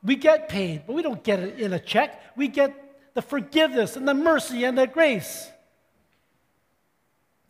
We 0.02 0.16
get 0.16 0.48
paid, 0.48 0.84
but 0.86 0.94
we 0.94 1.02
don't 1.02 1.22
get 1.22 1.40
it 1.40 1.60
in 1.60 1.72
a 1.72 1.78
check. 1.78 2.22
We 2.36 2.48
get 2.48 3.14
the 3.14 3.22
forgiveness 3.22 3.96
and 3.96 4.06
the 4.06 4.14
mercy 4.14 4.64
and 4.64 4.78
the 4.78 4.86
grace. 4.86 5.50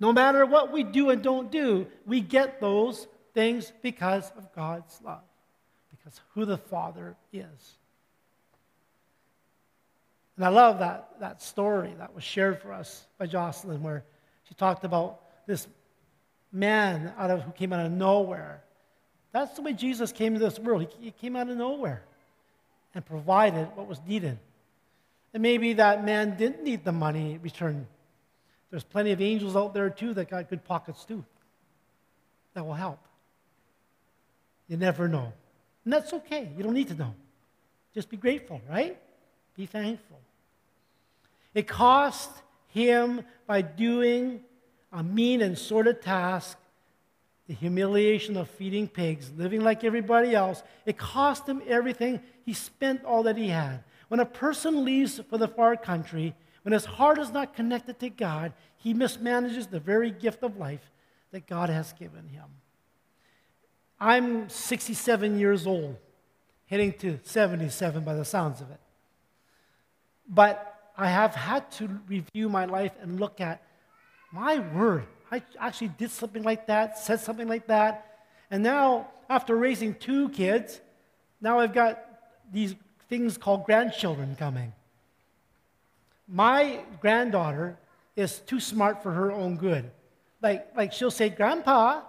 No 0.01 0.13
matter 0.13 0.47
what 0.47 0.73
we 0.73 0.83
do 0.83 1.11
and 1.11 1.23
don't 1.23 1.51
do, 1.51 1.87
we 2.07 2.21
get 2.21 2.61
those 2.61 3.07
things 3.35 3.71
because 3.83 4.33
of 4.37 4.53
God's 4.55 4.99
love, 5.05 5.23
because 5.91 6.21
who 6.35 6.45
the 6.47 6.57
Father 6.57 7.17
is. 7.33 7.77
And 10.37 10.47
I 10.47 10.49
love 10.49 10.79
that, 10.79 11.21
that 11.21 11.43
story 11.43 11.95
that 11.99 12.15
was 12.15 12.25
shared 12.25 12.63
for 12.63 12.73
us 12.73 13.07
by 13.19 13.27
Jocelyn, 13.27 13.83
where 13.83 14.05
she 14.51 14.55
talked 14.55 14.85
about 14.85 15.21
this 15.47 15.67
man 16.53 17.15
out 17.17 17.31
of, 17.31 17.43
who 17.43 17.53
came 17.53 17.73
out 17.73 17.87
of 17.87 17.91
nowhere. 17.91 18.63
That's 19.33 19.57
the 19.57 19.63
way 19.63 19.73
Jesus 19.73 20.13
came 20.13 20.35
to 20.35 20.41
this 20.41 20.59
world. 20.59 20.83
He, 20.99 21.07
he 21.07 21.11
came 21.13 21.37
out 21.37 21.49
of 21.49 21.57
nowhere 21.57 22.03
and 22.95 23.07
provided 23.07 23.69
what 23.75 23.87
was 23.87 24.01
needed. 24.07 24.39
And 25.33 25.43
maybe 25.43 25.73
that 25.75 26.05
man 26.05 26.37
didn't 26.37 26.63
need 26.63 26.85
the 26.85 26.93
money 26.93 27.39
returned 27.43 27.87
there's 28.71 28.85
plenty 28.85 29.11
of 29.11 29.21
angels 29.21 29.57
out 29.57 29.75
there 29.75 29.91
too 29.91 30.15
that 30.15 30.31
got 30.31 30.49
good 30.49 30.65
pockets 30.65 31.05
too. 31.05 31.25
That 32.55 32.65
will 32.65 32.75
help. 32.75 33.01
You 34.69 34.77
never 34.77 35.09
know. 35.09 35.33
And 35.85 35.93
that's 35.93 36.13
okay. 36.13 36.49
You 36.57 36.63
don't 36.63 36.75
need 36.75 36.89
to 36.89 36.95
know. 36.95 37.15
Just 37.95 38.09
be 38.09 38.17
grateful, 38.17 38.61
right? 38.71 38.97
Be 39.57 39.67
thankful. 39.67 40.19
It 41.53 41.67
cost 41.67 42.31
him 42.73 43.23
by 43.47 43.63
doing 43.63 44.41
a 44.93 45.03
mean 45.03 45.43
and 45.43 45.57
sordid 45.57 46.03
task, 46.03 46.59
the 47.47 47.55
humiliation 47.55 48.37
of 48.37 48.49
feeding 48.49 48.87
pigs, 48.87 49.31
living 49.37 49.61
like 49.61 49.85
everybody 49.85 50.35
else. 50.35 50.63
It 50.87 50.97
cost 50.97 51.49
him 51.49 51.63
everything. 51.67 52.21
He 52.45 52.53
spent 52.53 53.05
all 53.05 53.25
that 53.25 53.37
he 53.37 53.49
had. 53.49 53.83
When 54.09 54.21
a 54.21 54.27
person 54.27 54.85
leaves 54.85 55.21
for 55.29 55.39
the 55.39 55.49
far 55.49 55.77
country, 55.77 56.35
when 56.63 56.73
his 56.73 56.85
heart 56.85 57.19
is 57.19 57.31
not 57.31 57.55
connected 57.55 57.99
to 58.01 58.11
God, 58.11 58.53
he 58.77 58.95
mismanages 58.95 59.71
the 59.71 59.81
very 59.81 60.11
gift 60.11 60.43
of 60.43 60.57
life 60.57 60.91
that 61.33 61.47
God 61.47 61.71
has 61.71 61.93
given 61.93 62.29
him. 62.29 62.45
I'm 63.99 64.49
67 64.49 65.39
years 65.39 65.67
old, 65.67 65.97
heading 66.67 66.93
to 66.95 67.19
77 67.23 68.03
by 68.03 68.15
the 68.15 68.25
sounds 68.25 68.61
of 68.61 68.71
it. 68.71 68.81
But 70.29 70.70
I 71.01 71.09
have 71.09 71.35
had 71.35 71.71
to 71.73 71.89
review 72.07 72.51
my 72.51 72.67
life 72.67 72.93
and 73.01 73.19
look 73.19 73.41
at 73.41 73.63
my 74.33 74.59
word. 74.59 75.07
I 75.33 75.43
actually 75.59 75.89
did 75.89 76.11
something 76.11 76.43
like 76.43 76.67
that, 76.67 76.99
said 76.99 77.21
something 77.21 77.49
like 77.49 77.69
that. 77.69 78.27
And 78.51 78.63
now, 78.63 79.09
after 79.31 79.57
raising 79.57 79.95
two 79.95 80.29
kids, 80.29 80.79
now 81.41 81.59
I've 81.59 81.73
got 81.73 82.05
these 82.53 82.75
things 83.09 83.39
called 83.39 83.65
grandchildren 83.65 84.37
coming. 84.37 84.75
My 86.29 86.81
granddaughter 87.01 87.79
is 88.15 88.41
too 88.41 88.61
smart 88.61 89.03
for 89.03 89.11
her 89.11 89.33
own 89.33 89.57
good. 89.57 89.91
Like, 90.43 90.69
like 90.77 90.93
she'll 90.93 91.11
say, 91.11 91.31
Grandpa, 91.31 92.03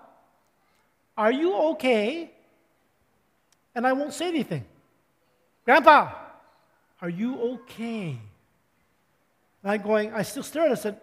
are 1.18 1.32
you 1.32 1.56
okay? 1.72 2.30
And 3.74 3.88
I 3.88 3.94
won't 3.94 4.14
say 4.14 4.28
anything. 4.28 4.66
Grandpa, 5.64 6.12
are 7.02 7.10
you 7.10 7.40
okay? 7.54 8.20
And 9.64 9.72
I'm 9.72 9.82
going, 9.82 10.14
I 10.14 10.22
still 10.24 10.44
stare 10.44 10.64
at 10.64 10.70
her. 10.70 10.74
I 10.74 10.80
said, 10.80 11.02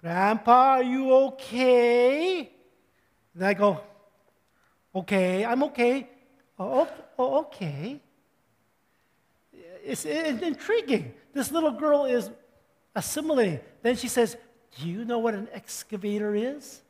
Grandpa, 0.00 0.52
are 0.52 0.82
you 0.82 1.12
okay? 1.12 2.52
And 3.34 3.44
I 3.44 3.54
go, 3.54 3.80
okay, 4.94 5.44
I'm 5.44 5.62
okay. 5.64 6.08
Oh, 6.58 6.80
oh, 6.80 6.88
oh 7.18 7.38
okay 7.40 8.00
it's, 9.88 10.04
it's 10.04 10.42
intriguing. 10.42 11.14
This 11.32 11.50
little 11.50 11.72
girl 11.72 12.04
is 12.04 12.30
assimilating. 12.94 13.60
Then 13.82 13.96
she 13.96 14.08
says, 14.08 14.36
Do 14.78 14.88
you 14.88 15.04
know 15.04 15.18
what 15.18 15.34
an 15.34 15.48
excavator 15.52 16.34
is? 16.34 16.82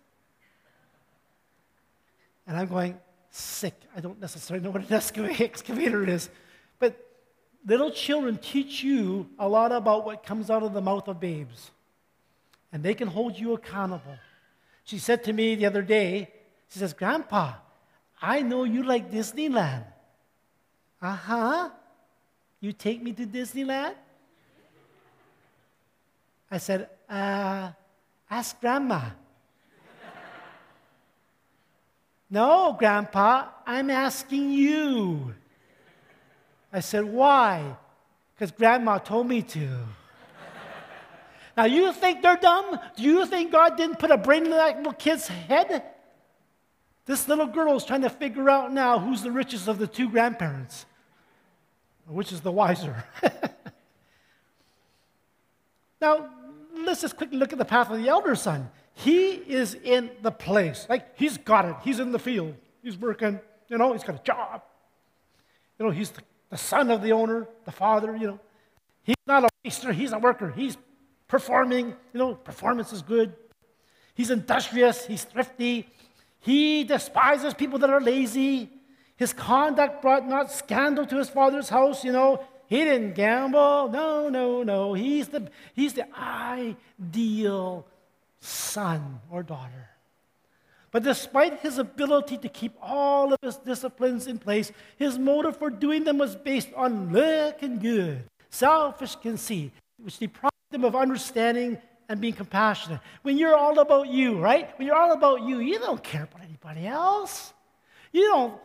And 2.46 2.57
I'm 2.57 2.66
going, 2.66 2.98
Sick. 3.31 3.74
I 3.94 4.00
don't 4.00 4.20
necessarily 4.20 4.64
know 4.64 4.70
what 4.70 4.83
an 4.83 4.92
excavator 5.40 6.04
is. 6.04 6.28
Little 7.68 7.90
children 7.90 8.38
teach 8.38 8.83
you 8.83 9.28
a 9.38 9.46
lot 9.46 9.72
about 9.72 10.07
what 10.07 10.24
comes 10.24 10.48
out 10.48 10.62
of 10.62 10.72
the 10.72 10.81
mouth 10.81 11.07
of 11.07 11.20
babes, 11.20 11.70
and 12.72 12.83
they 12.83 12.94
can 12.94 13.09
hold 13.09 13.38
you 13.38 13.52
accountable. 13.52 14.16
She 14.85 14.98
said 14.98 15.22
to 15.24 15.35
me 15.35 15.54
the 15.54 15.66
other 15.66 15.83
day, 15.83 16.31
She 16.70 16.78
says, 16.78 16.94
Grandpa, 16.94 17.57
I 18.22 18.40
know 18.40 18.64
you 18.64 18.85
like 18.85 19.11
Disneyland. 19.11 19.85
Uh 21.02 21.14
huh. 21.14 21.70
You 22.61 22.72
take 22.72 23.02
me 23.02 23.12
to 23.12 23.26
Disneyland? 23.26 23.96
I 26.50 26.57
said, 26.57 26.88
uh, 27.07 27.72
Ask 28.31 28.59
Grandma. 28.62 29.11
no, 32.31 32.74
Grandpa, 32.78 33.48
I'm 33.66 33.90
asking 33.90 34.52
you. 34.52 35.35
I 36.72 36.81
said, 36.81 37.04
Why? 37.04 37.76
Because 38.35 38.52
Grandma 38.52 38.98
told 38.98 39.26
me 39.26 39.42
to. 39.42 39.68
now, 41.57 41.64
you 41.64 41.92
think 41.92 42.22
they're 42.22 42.37
dumb? 42.37 42.78
Do 42.96 43.02
you 43.02 43.26
think 43.26 43.50
God 43.52 43.76
didn't 43.76 43.98
put 43.98 44.11
a 44.11 44.16
brain 44.16 44.44
in 44.44 44.50
that 44.50 44.76
little 44.76 44.92
kid's 44.92 45.26
head? 45.28 45.83
This 47.07 47.26
little 47.26 47.46
girl 47.46 47.74
is 47.76 47.85
trying 47.85 48.02
to 48.02 48.11
figure 48.11 48.48
out 48.50 48.72
now 48.72 48.98
who's 48.98 49.22
the 49.22 49.33
richest 49.33 49.66
of 49.66 49.78
the 49.78 49.87
two 49.87 50.09
grandparents 50.09 50.87
which 52.09 52.33
is 52.33 52.40
the 52.40 52.52
wiser? 52.52 53.04
now, 56.00 56.28
let's 56.76 57.02
just 57.02 57.16
quickly 57.16 57.38
look 57.38 57.52
at 57.52 57.59
the 57.59 57.64
path 57.64 57.90
of 57.90 57.98
the 57.98 58.09
elder 58.09 58.35
son. 58.35 58.70
He 58.94 59.33
is 59.33 59.74
in 59.74 60.11
the 60.22 60.31
place. 60.31 60.87
Like, 60.88 61.16
he's 61.18 61.38
got 61.38 61.66
it. 61.66 61.76
He's 61.85 62.00
in 62.00 62.12
the 62.12 62.18
field. 62.18 62.54
He's 62.83 62.96
working. 62.96 63.40
You 63.68 63.78
know, 63.78 63.92
he's 63.92 64.02
got 64.02 64.16
a 64.16 64.22
job. 64.22 64.62
You 65.78 65.87
know, 65.87 65.92
he's 65.92 66.11
the, 66.11 66.22
the 66.50 66.56
son 66.56 66.90
of 66.90 67.02
the 67.02 67.12
owner, 67.12 67.46
the 67.64 67.72
father, 67.72 68.16
you 68.16 68.26
know. 68.26 68.40
He's 69.02 69.16
not 69.26 69.44
a 69.44 69.48
waster, 69.64 69.92
he's 69.92 70.12
a 70.12 70.18
worker. 70.18 70.52
He's 70.54 70.76
performing, 71.26 71.88
you 71.88 72.18
know, 72.18 72.34
performance 72.34 72.92
is 72.92 73.02
good. 73.02 73.34
He's 74.14 74.30
industrious, 74.30 75.06
he's 75.06 75.24
thrifty. 75.24 75.88
He 76.40 76.84
despises 76.84 77.54
people 77.54 77.78
that 77.80 77.90
are 77.90 78.00
lazy. 78.00 78.70
His 79.16 79.32
conduct 79.32 80.02
brought 80.02 80.26
not 80.26 80.52
scandal 80.52 81.06
to 81.06 81.16
his 81.16 81.28
father's 81.28 81.68
house, 81.68 82.04
you 82.04 82.12
know. 82.12 82.44
He 82.68 82.84
didn't 82.84 83.14
gamble. 83.14 83.88
No, 83.88 84.28
no, 84.28 84.62
no. 84.62 84.92
He's 84.94 85.28
the, 85.28 85.50
he's 85.74 85.94
the 85.94 86.06
ideal 86.16 87.87
son 88.40 89.20
or 89.30 89.42
daughter. 89.42 89.88
But 90.98 91.04
despite 91.04 91.61
his 91.61 91.78
ability 91.78 92.38
to 92.38 92.48
keep 92.48 92.72
all 92.82 93.32
of 93.32 93.38
his 93.40 93.54
disciplines 93.54 94.26
in 94.26 94.37
place, 94.37 94.72
his 94.96 95.16
motive 95.16 95.56
for 95.56 95.70
doing 95.70 96.02
them 96.02 96.18
was 96.18 96.34
based 96.34 96.70
on 96.74 97.12
looking 97.12 97.78
good, 97.78 98.24
selfish 98.50 99.14
conceit, 99.14 99.70
which 100.02 100.18
deprived 100.18 100.56
him 100.72 100.84
of 100.84 100.96
understanding 100.96 101.78
and 102.08 102.20
being 102.20 102.32
compassionate. 102.32 102.98
When 103.22 103.38
you're 103.38 103.54
all 103.54 103.78
about 103.78 104.08
you, 104.08 104.40
right? 104.40 104.76
When 104.76 104.88
you're 104.88 104.96
all 104.96 105.12
about 105.12 105.42
you, 105.42 105.61
you 105.61 105.78
don't 105.78 106.02
care 106.02 106.24
about 106.24 106.42
anybody 106.42 106.88
else. 106.88 107.52
You 108.11 108.22
don't 108.22 108.61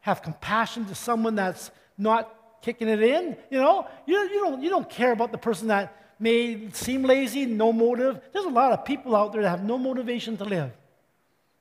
have 0.00 0.22
compassion 0.22 0.86
to 0.86 0.94
someone 0.96 1.36
that's 1.36 1.70
not 1.96 2.62
kicking 2.62 2.88
it 2.88 3.00
in. 3.00 3.36
You 3.48 3.60
know, 3.60 3.86
you, 4.06 4.18
you, 4.22 4.40
don't, 4.40 4.60
you 4.60 4.70
don't 4.70 4.90
care 4.90 5.12
about 5.12 5.30
the 5.30 5.38
person 5.38 5.68
that 5.68 5.94
may 6.18 6.68
seem 6.72 7.04
lazy, 7.04 7.46
no 7.46 7.72
motive. 7.72 8.20
There's 8.32 8.44
a 8.44 8.48
lot 8.48 8.72
of 8.72 8.84
people 8.84 9.14
out 9.14 9.32
there 9.32 9.42
that 9.42 9.50
have 9.50 9.62
no 9.62 9.78
motivation 9.78 10.36
to 10.38 10.44
live. 10.44 10.72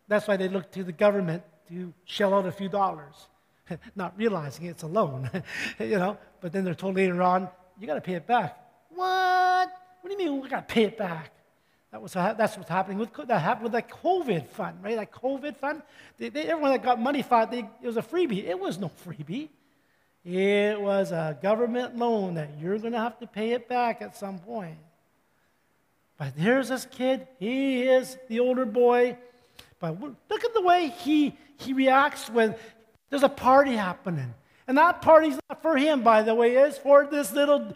That's 0.08 0.28
why 0.28 0.38
they 0.38 0.48
look 0.48 0.72
to 0.74 0.84
the 0.84 0.91
government 0.91 1.44
to 1.70 1.94
shell 2.06 2.34
out 2.34 2.46
a 2.46 2.52
few 2.52 2.70
dollars, 2.70 3.28
not 3.96 4.18
realizing 4.18 4.68
it's 4.68 4.84
a 4.84 4.88
loan, 4.88 5.30
you 5.80 5.98
know. 5.98 6.18
But 6.41 6.52
then 6.52 6.63
they're 6.63 6.76
told 6.76 6.96
later 6.96 7.22
on, 7.22 7.50
you 7.80 7.88
got 7.88 7.96
to 7.96 8.02
pay 8.02 8.13
it 8.13 8.28
back. 8.28 8.58
What? 8.89 9.70
What 10.02 10.10
do 10.10 10.24
you 10.24 10.30
mean 10.30 10.41
we 10.41 10.50
got 10.50 10.68
to 10.68 10.74
pay 10.74 10.84
it 10.84 10.98
back? 10.98 11.32
That 11.91 12.02
was, 12.02 12.13
that's 12.13 12.58
what's 12.58 12.70
happening 12.70 12.98
with 12.98 13.13
that 13.28 13.39
happened 13.39 13.63
with 13.63 13.72
that 13.72 13.89
COVID 13.89 14.50
fund, 14.50 14.80
right? 14.84 14.98
That 14.98 15.12
COVID 15.12 15.56
fund. 15.56 15.82
They, 16.18 16.30
they, 16.30 16.41
everyone 16.41 16.72
that 16.72 16.84
got 16.84 17.00
money 17.00 17.22
thought 17.22 17.52
they, 17.52 17.60
it 17.60 17.88
was 17.88 17.98
a 17.98 18.02
freebie. 18.02 18.46
It 18.46 18.60
was 18.60 18.78
no 18.78 18.91
freebie. 19.06 19.50
It 20.26 20.82
was 20.82 21.12
a 21.12 21.38
government 21.41 21.96
loan 21.96 22.34
that 22.34 22.50
you're 22.60 22.78
going 22.80 22.94
to 22.94 23.00
have 23.00 23.18
to 23.20 23.28
pay 23.28 23.52
it 23.52 23.70
back 23.70 24.02
at 24.02 24.18
some 24.18 24.39
point. 24.39 24.78
But 26.18 26.34
here's 26.36 26.70
this 26.70 26.86
kid. 26.86 27.28
He 27.39 27.84
is 27.84 28.18
the 28.28 28.39
older 28.39 28.65
boy. 28.65 29.18
But 29.79 29.99
look 30.01 30.43
at 30.43 30.53
the 30.53 30.61
way 30.61 30.89
he, 30.89 31.38
he 31.57 31.73
reacts 31.73 32.29
when 32.29 32.55
there's 33.09 33.23
a 33.23 33.29
party 33.29 33.75
happening. 33.75 34.33
And 34.67 34.77
that 34.77 35.01
party's 35.01 35.38
not 35.49 35.61
for 35.61 35.77
him, 35.77 36.01
by 36.01 36.23
the 36.23 36.33
way, 36.33 36.55
it's 36.55 36.77
for 36.77 37.05
this 37.05 37.31
little 37.33 37.75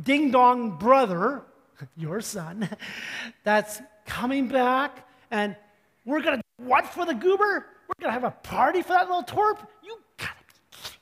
ding 0.00 0.30
dong 0.30 0.76
brother, 0.78 1.42
your 1.96 2.20
son, 2.20 2.68
that's 3.44 3.80
coming 4.06 4.48
back. 4.48 5.06
And 5.30 5.56
we're 6.04 6.20
going 6.20 6.38
to, 6.38 6.42
what 6.58 6.86
for 6.86 7.06
the 7.06 7.14
goober? 7.14 7.66
We're 7.88 8.00
going 8.00 8.08
to 8.08 8.20
have 8.20 8.24
a 8.24 8.30
party 8.30 8.82
for 8.82 8.88
that 8.88 9.06
little 9.06 9.22
twerp? 9.22 9.58
You 9.82 9.98
got 10.16 10.28
to 10.28 10.44
be 10.46 10.54
kidding. 10.72 10.98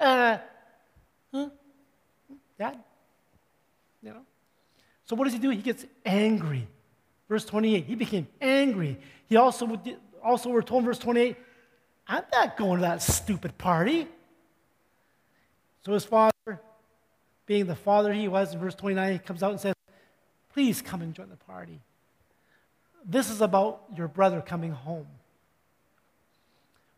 Uh, 0.00 0.38
huh? 1.32 1.48
Dad? 2.58 2.78
You 4.02 4.10
know? 4.10 4.22
So 5.06 5.16
what 5.16 5.24
does 5.24 5.32
he 5.32 5.38
do? 5.38 5.50
He 5.50 5.58
gets 5.58 5.84
angry. 6.04 6.66
Verse 7.34 7.46
28, 7.46 7.86
he 7.86 7.96
became 7.96 8.28
angry. 8.40 8.96
He 9.26 9.34
also, 9.34 9.76
also 10.22 10.50
we're 10.50 10.62
told 10.62 10.82
in 10.82 10.86
verse 10.86 11.00
28, 11.00 11.36
I'm 12.06 12.22
not 12.32 12.56
going 12.56 12.78
to 12.78 12.82
that 12.82 13.02
stupid 13.02 13.58
party. 13.58 14.06
So 15.84 15.94
his 15.94 16.04
father, 16.04 16.60
being 17.44 17.66
the 17.66 17.74
father 17.74 18.12
he 18.12 18.28
was, 18.28 18.54
in 18.54 18.60
verse 18.60 18.76
29, 18.76 19.14
he 19.14 19.18
comes 19.18 19.42
out 19.42 19.50
and 19.50 19.58
says, 19.58 19.74
Please 20.52 20.80
come 20.80 21.02
and 21.02 21.12
join 21.12 21.28
the 21.28 21.34
party. 21.34 21.80
This 23.04 23.30
is 23.30 23.40
about 23.40 23.82
your 23.96 24.06
brother 24.06 24.40
coming 24.40 24.70
home. 24.70 25.08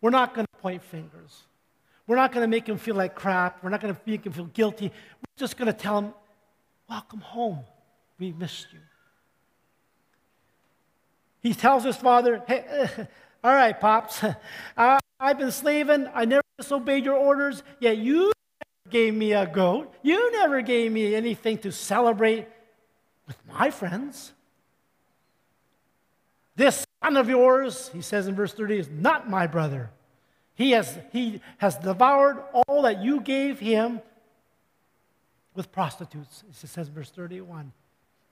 We're 0.02 0.10
not 0.10 0.34
going 0.34 0.46
to 0.52 0.60
point 0.60 0.82
fingers. 0.82 1.44
We're 2.06 2.16
not 2.16 2.30
going 2.30 2.44
to 2.44 2.48
make 2.48 2.68
him 2.68 2.76
feel 2.76 2.96
like 2.96 3.14
crap. 3.14 3.64
We're 3.64 3.70
not 3.70 3.80
going 3.80 3.94
to 3.94 4.00
make 4.04 4.26
him 4.26 4.34
feel 4.34 4.50
guilty. 4.52 4.88
We're 4.88 5.38
just 5.38 5.56
going 5.56 5.72
to 5.72 5.78
tell 5.78 5.96
him, 5.96 6.12
Welcome 6.90 7.20
home. 7.20 7.60
We 8.18 8.32
missed 8.32 8.66
you. 8.74 8.80
He 11.46 11.54
tells 11.54 11.84
his 11.84 11.94
father, 11.94 12.42
hey, 12.48 12.88
all 13.44 13.54
right, 13.54 13.78
Pops, 13.80 14.24
uh, 14.76 14.98
I've 15.20 15.38
been 15.38 15.52
slaving. 15.52 16.08
I 16.12 16.24
never 16.24 16.42
disobeyed 16.58 17.04
your 17.04 17.14
orders, 17.14 17.62
yet 17.78 17.98
you 17.98 18.32
gave 18.90 19.14
me 19.14 19.32
a 19.32 19.46
goat. 19.46 19.94
You 20.02 20.32
never 20.32 20.60
gave 20.60 20.90
me 20.90 21.14
anything 21.14 21.58
to 21.58 21.70
celebrate 21.70 22.48
with 23.28 23.36
my 23.46 23.70
friends. 23.70 24.32
This 26.56 26.84
son 27.04 27.16
of 27.16 27.28
yours, 27.28 27.90
he 27.92 28.02
says 28.02 28.26
in 28.26 28.34
verse 28.34 28.52
30, 28.52 28.78
is 28.78 28.88
not 28.90 29.30
my 29.30 29.46
brother. 29.46 29.90
He 30.56 30.72
has, 30.72 30.98
he 31.12 31.40
has 31.58 31.76
devoured 31.76 32.42
all 32.52 32.82
that 32.82 33.04
you 33.04 33.20
gave 33.20 33.60
him 33.60 34.00
with 35.54 35.70
prostitutes, 35.70 36.42
it 36.50 36.66
says 36.66 36.88
in 36.88 36.94
verse 36.94 37.10
31. 37.10 37.70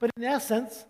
But 0.00 0.10
in 0.16 0.24
essence, 0.24 0.84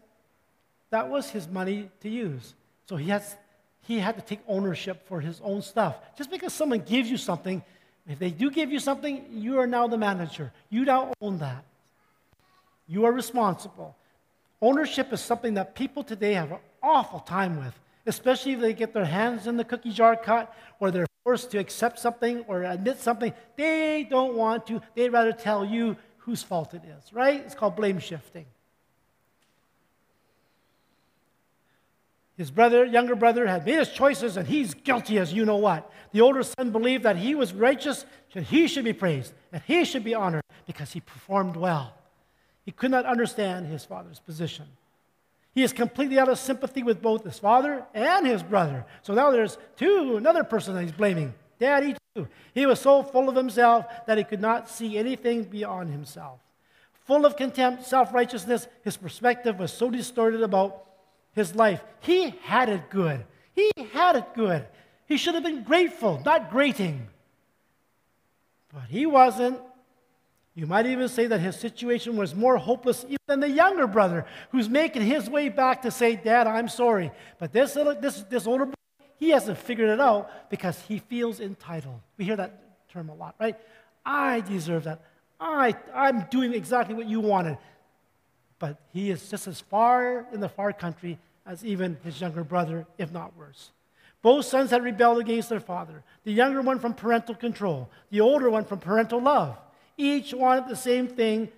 that 0.94 1.08
was 1.08 1.28
his 1.28 1.48
money 1.48 1.90
to 2.02 2.08
use. 2.08 2.54
So 2.88 2.94
he, 2.94 3.10
has, 3.10 3.36
he 3.80 3.98
had 3.98 4.14
to 4.14 4.22
take 4.22 4.38
ownership 4.46 5.08
for 5.08 5.20
his 5.20 5.40
own 5.42 5.60
stuff. 5.60 5.96
Just 6.16 6.30
because 6.30 6.52
someone 6.52 6.78
gives 6.78 7.10
you 7.10 7.16
something, 7.16 7.64
if 8.06 8.20
they 8.20 8.30
do 8.30 8.48
give 8.48 8.70
you 8.70 8.78
something, 8.78 9.24
you 9.28 9.58
are 9.58 9.66
now 9.66 9.88
the 9.88 9.98
manager. 9.98 10.52
You 10.70 10.84
now 10.84 11.12
own 11.20 11.38
that. 11.38 11.64
You 12.86 13.06
are 13.06 13.12
responsible. 13.12 13.96
Ownership 14.62 15.12
is 15.12 15.20
something 15.20 15.54
that 15.54 15.74
people 15.74 16.04
today 16.04 16.34
have 16.34 16.52
an 16.52 16.58
awful 16.80 17.18
time 17.18 17.58
with, 17.58 17.74
especially 18.06 18.52
if 18.52 18.60
they 18.60 18.72
get 18.72 18.94
their 18.94 19.04
hands 19.04 19.48
in 19.48 19.56
the 19.56 19.64
cookie 19.64 19.90
jar 19.90 20.14
cut 20.14 20.54
or 20.78 20.92
they're 20.92 21.08
forced 21.24 21.50
to 21.50 21.58
accept 21.58 21.98
something 21.98 22.44
or 22.46 22.62
admit 22.62 23.00
something. 23.00 23.32
They 23.56 24.06
don't 24.08 24.36
want 24.36 24.68
to. 24.68 24.80
They'd 24.94 25.08
rather 25.08 25.32
tell 25.32 25.64
you 25.64 25.96
whose 26.18 26.44
fault 26.44 26.72
it 26.72 26.82
is, 26.84 27.12
right? 27.12 27.40
It's 27.44 27.56
called 27.56 27.74
blame 27.74 27.98
shifting. 27.98 28.46
His 32.36 32.50
brother, 32.50 32.84
younger 32.84 33.14
brother, 33.14 33.46
had 33.46 33.64
made 33.64 33.78
his 33.78 33.90
choices 33.90 34.36
and 34.36 34.46
he's 34.46 34.74
guilty 34.74 35.18
as 35.18 35.32
you 35.32 35.44
know 35.44 35.56
what. 35.56 35.90
The 36.12 36.20
older 36.20 36.42
son 36.42 36.70
believed 36.70 37.04
that 37.04 37.16
he 37.16 37.34
was 37.34 37.52
righteous, 37.52 38.04
that 38.32 38.44
he 38.44 38.66
should 38.66 38.84
be 38.84 38.92
praised, 38.92 39.32
that 39.52 39.62
he 39.66 39.84
should 39.84 40.02
be 40.04 40.14
honored 40.14 40.42
because 40.66 40.92
he 40.92 41.00
performed 41.00 41.56
well. 41.56 41.94
He 42.64 42.72
could 42.72 42.90
not 42.90 43.06
understand 43.06 43.66
his 43.66 43.84
father's 43.84 44.18
position. 44.18 44.66
He 45.54 45.62
is 45.62 45.72
completely 45.72 46.18
out 46.18 46.28
of 46.28 46.38
sympathy 46.38 46.82
with 46.82 47.00
both 47.00 47.22
his 47.22 47.38
father 47.38 47.84
and 47.94 48.26
his 48.26 48.42
brother. 48.42 48.84
So 49.02 49.14
now 49.14 49.30
there's 49.30 49.56
two, 49.76 50.16
another 50.16 50.42
person 50.42 50.74
that 50.74 50.82
he's 50.82 50.92
blaming. 50.92 51.32
Daddy, 51.60 51.94
too. 52.16 52.26
He 52.52 52.66
was 52.66 52.80
so 52.80 53.04
full 53.04 53.28
of 53.28 53.36
himself 53.36 53.86
that 54.06 54.18
he 54.18 54.24
could 54.24 54.40
not 54.40 54.68
see 54.68 54.98
anything 54.98 55.44
beyond 55.44 55.90
himself. 55.90 56.40
Full 57.04 57.24
of 57.24 57.36
contempt, 57.36 57.84
self 57.84 58.12
righteousness, 58.12 58.66
his 58.82 58.96
perspective 58.96 59.58
was 59.58 59.72
so 59.72 59.90
distorted 59.90 60.42
about 60.42 60.84
his 61.34 61.54
life. 61.54 61.82
He 62.00 62.30
had 62.42 62.68
it 62.68 62.90
good. 62.90 63.24
He 63.54 63.70
had 63.92 64.16
it 64.16 64.34
good. 64.34 64.66
He 65.06 65.16
should 65.16 65.34
have 65.34 65.44
been 65.44 65.62
grateful, 65.62 66.20
not 66.24 66.50
grating. 66.50 67.08
But 68.72 68.84
he 68.88 69.06
wasn't. 69.06 69.58
You 70.54 70.66
might 70.66 70.86
even 70.86 71.08
say 71.08 71.26
that 71.26 71.40
his 71.40 71.56
situation 71.56 72.16
was 72.16 72.34
more 72.34 72.56
hopeless 72.56 73.04
even 73.04 73.18
than 73.26 73.40
the 73.40 73.50
younger 73.50 73.86
brother 73.86 74.24
who's 74.50 74.68
making 74.68 75.02
his 75.02 75.28
way 75.28 75.48
back 75.48 75.82
to 75.82 75.90
say, 75.90 76.14
Dad, 76.16 76.46
I'm 76.46 76.68
sorry. 76.68 77.10
But 77.38 77.52
this, 77.52 77.74
little, 77.74 77.94
this, 78.00 78.22
this 78.22 78.46
older 78.46 78.66
brother, 78.66 78.74
he 79.18 79.30
hasn't 79.30 79.58
figured 79.58 79.90
it 79.90 80.00
out 80.00 80.50
because 80.50 80.80
he 80.82 81.00
feels 81.00 81.40
entitled. 81.40 82.00
We 82.16 82.24
hear 82.24 82.36
that 82.36 82.88
term 82.88 83.08
a 83.08 83.14
lot, 83.14 83.34
right? 83.40 83.56
I 84.06 84.40
deserve 84.42 84.84
that. 84.84 85.02
I, 85.40 85.74
I'm 85.92 86.26
doing 86.30 86.54
exactly 86.54 86.94
what 86.94 87.06
you 87.06 87.20
wanted 87.20 87.58
but 88.64 88.80
he 88.94 89.10
is 89.10 89.28
just 89.28 89.46
as 89.46 89.60
far 89.60 90.26
in 90.32 90.40
the 90.40 90.48
far 90.48 90.72
country 90.72 91.18
as 91.44 91.62
even 91.66 91.98
his 92.02 92.18
younger 92.18 92.42
brother, 92.42 92.86
if 92.96 93.12
not 93.12 93.36
worse. 93.36 93.72
Both 94.22 94.46
sons 94.46 94.70
had 94.70 94.82
rebelled 94.82 95.18
against 95.18 95.50
their 95.50 95.60
father, 95.60 96.02
the 96.24 96.32
younger 96.32 96.62
one 96.62 96.78
from 96.78 96.94
parental 96.94 97.34
control, 97.34 97.90
the 98.08 98.22
older 98.22 98.48
one 98.48 98.64
from 98.64 98.78
parental 98.78 99.20
love. 99.20 99.58
Each 99.98 100.32
wanted 100.32 100.66
the 100.66 100.76
same 100.76 101.08
thing 101.08 101.50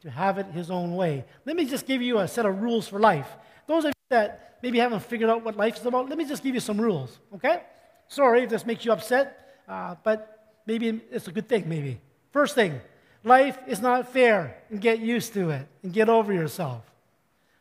to 0.00 0.10
have 0.10 0.38
it 0.38 0.46
his 0.46 0.68
own 0.68 0.96
way. 0.96 1.24
Let 1.46 1.54
me 1.54 1.64
just 1.64 1.86
give 1.86 2.02
you 2.02 2.18
a 2.18 2.26
set 2.26 2.44
of 2.44 2.60
rules 2.60 2.88
for 2.88 2.98
life. 2.98 3.28
Those 3.68 3.84
of 3.84 3.90
you 3.90 4.06
that 4.08 4.58
maybe 4.64 4.80
haven't 4.80 5.04
figured 5.04 5.30
out 5.30 5.44
what 5.44 5.56
life 5.56 5.76
is 5.78 5.86
about, 5.86 6.08
let 6.08 6.18
me 6.18 6.24
just 6.24 6.42
give 6.42 6.54
you 6.54 6.60
some 6.60 6.80
rules, 6.80 7.20
okay? 7.36 7.62
Sorry 8.08 8.42
if 8.42 8.50
this 8.50 8.66
makes 8.66 8.84
you 8.84 8.90
upset, 8.90 9.62
uh, 9.68 9.94
but 10.02 10.56
maybe 10.66 11.02
it's 11.12 11.28
a 11.28 11.32
good 11.32 11.48
thing, 11.48 11.68
maybe. 11.68 12.00
First 12.32 12.56
thing, 12.56 12.80
Life 13.22 13.58
is 13.66 13.80
not 13.80 14.12
fair, 14.12 14.56
and 14.70 14.80
get 14.80 15.00
used 15.00 15.34
to 15.34 15.50
it 15.50 15.66
and 15.82 15.92
get 15.92 16.08
over 16.08 16.32
yourself. 16.32 16.82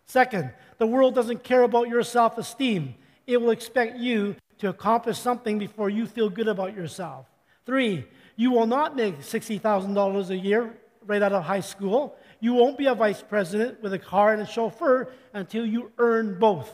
Second, 0.06 0.52
the 0.78 0.88
world 0.88 1.14
doesn't 1.14 1.44
care 1.44 1.64
about 1.64 1.90
your 1.90 2.04
self 2.04 2.38
esteem. 2.38 2.96
It 3.28 3.42
will 3.42 3.52
expect 3.52 3.98
you 3.98 4.36
to 4.60 4.70
accomplish 4.70 5.20
something 5.20 5.60
before 5.60 5.90
you 5.90 6.08
feel 6.08 6.30
good 6.30 6.48
about 6.48 6.76
yourself. 6.76 7.26
Three, 7.66 8.06
you 8.36 8.52
will 8.52 8.66
not 8.66 8.96
make 8.96 9.20
$60,000 9.20 10.30
a 10.30 10.38
year 10.38 10.78
right 11.06 11.22
out 11.22 11.34
of 11.34 11.44
high 11.44 11.60
school. 11.60 12.16
You 12.40 12.54
won't 12.54 12.78
be 12.78 12.86
a 12.86 12.96
vice 12.96 13.22
president 13.22 13.82
with 13.84 13.94
a 13.94 14.00
car 14.00 14.34
and 14.34 14.42
a 14.42 14.46
chauffeur 14.46 15.12
until 15.34 15.66
you 15.66 15.92
earn 15.98 16.40
both. 16.40 16.72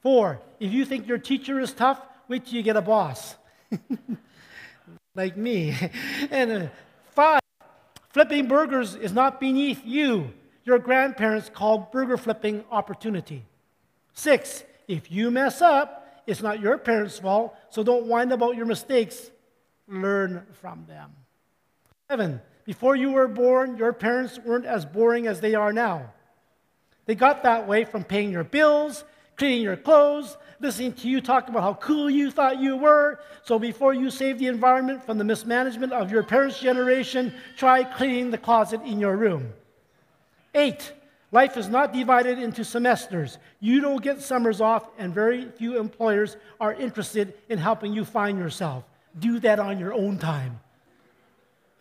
Four, 0.00 0.40
if 0.60 0.72
you 0.72 0.84
think 0.84 1.06
your 1.06 1.18
teacher 1.18 1.60
is 1.60 1.72
tough, 1.72 2.00
wait 2.28 2.44
till 2.44 2.54
you 2.54 2.62
get 2.62 2.76
a 2.76 2.82
boss. 2.82 3.36
like 5.14 5.36
me. 5.36 5.76
And 6.30 6.52
uh, 6.52 6.66
flipping 8.12 8.46
burgers 8.46 8.94
is 8.94 9.12
not 9.12 9.40
beneath 9.40 9.84
you. 9.84 10.32
Your 10.64 10.78
grandparents 10.78 11.50
called 11.52 11.90
burger 11.90 12.16
flipping 12.16 12.64
opportunity. 12.70 13.44
Six, 14.14 14.62
if 14.86 15.10
you 15.10 15.30
mess 15.30 15.60
up, 15.60 16.22
it's 16.26 16.42
not 16.42 16.60
your 16.60 16.78
parents' 16.78 17.18
fault, 17.18 17.56
so 17.70 17.82
don't 17.82 18.06
whine 18.06 18.30
about 18.30 18.56
your 18.56 18.66
mistakes. 18.66 19.30
Learn 19.88 20.46
from 20.52 20.84
them. 20.86 21.10
Seven, 22.08 22.40
before 22.64 22.94
you 22.94 23.10
were 23.10 23.26
born, 23.26 23.76
your 23.76 23.92
parents 23.92 24.38
weren't 24.38 24.66
as 24.66 24.84
boring 24.84 25.26
as 25.26 25.40
they 25.40 25.54
are 25.54 25.72
now. 25.72 26.12
They 27.06 27.16
got 27.16 27.42
that 27.42 27.66
way 27.66 27.84
from 27.84 28.04
paying 28.04 28.30
your 28.30 28.44
bills, 28.44 29.04
cleaning 29.36 29.62
your 29.62 29.76
clothes, 29.76 30.36
listening 30.60 30.92
to 30.92 31.08
you 31.08 31.20
talk 31.20 31.48
about 31.48 31.62
how 31.62 31.74
cool 31.74 32.08
you 32.08 32.30
thought 32.30 32.60
you 32.60 32.76
were. 32.76 33.20
So 33.42 33.58
before 33.58 33.94
you 33.94 34.10
save 34.10 34.38
the 34.38 34.46
environment 34.46 35.04
from 35.04 35.18
the 35.18 35.24
mismanagement 35.24 35.92
of 35.92 36.10
your 36.10 36.22
parents' 36.22 36.60
generation, 36.60 37.34
try 37.56 37.82
cleaning 37.82 38.30
the 38.30 38.38
closet 38.38 38.80
in 38.82 39.00
your 39.00 39.16
room. 39.16 39.52
Eight, 40.54 40.92
life 41.32 41.56
is 41.56 41.68
not 41.68 41.92
divided 41.92 42.38
into 42.38 42.64
semesters. 42.64 43.38
You 43.58 43.80
don't 43.80 44.02
get 44.02 44.20
summers 44.20 44.60
off, 44.60 44.88
and 44.98 45.12
very 45.14 45.50
few 45.50 45.78
employers 45.78 46.36
are 46.60 46.74
interested 46.74 47.34
in 47.48 47.58
helping 47.58 47.92
you 47.92 48.04
find 48.04 48.38
yourself. 48.38 48.84
Do 49.18 49.40
that 49.40 49.58
on 49.58 49.78
your 49.78 49.92
own 49.92 50.18
time. 50.18 50.60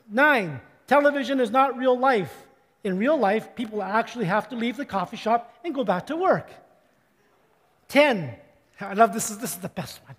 Nine, 0.09 0.59
television 0.87 1.39
is 1.39 1.51
not 1.51 1.77
real 1.77 1.97
life. 1.97 2.47
In 2.83 2.97
real 2.97 3.17
life, 3.17 3.55
people 3.55 3.83
actually 3.83 4.25
have 4.25 4.49
to 4.49 4.55
leave 4.55 4.75
the 4.75 4.85
coffee 4.85 5.17
shop 5.17 5.53
and 5.63 5.75
go 5.75 5.83
back 5.83 6.07
to 6.07 6.15
work. 6.15 6.49
10, 7.91 8.33
I 8.79 8.93
love 8.93 9.13
this, 9.13 9.29
is, 9.29 9.37
this 9.39 9.51
is 9.51 9.57
the 9.57 9.67
best 9.67 10.01
one. 10.05 10.15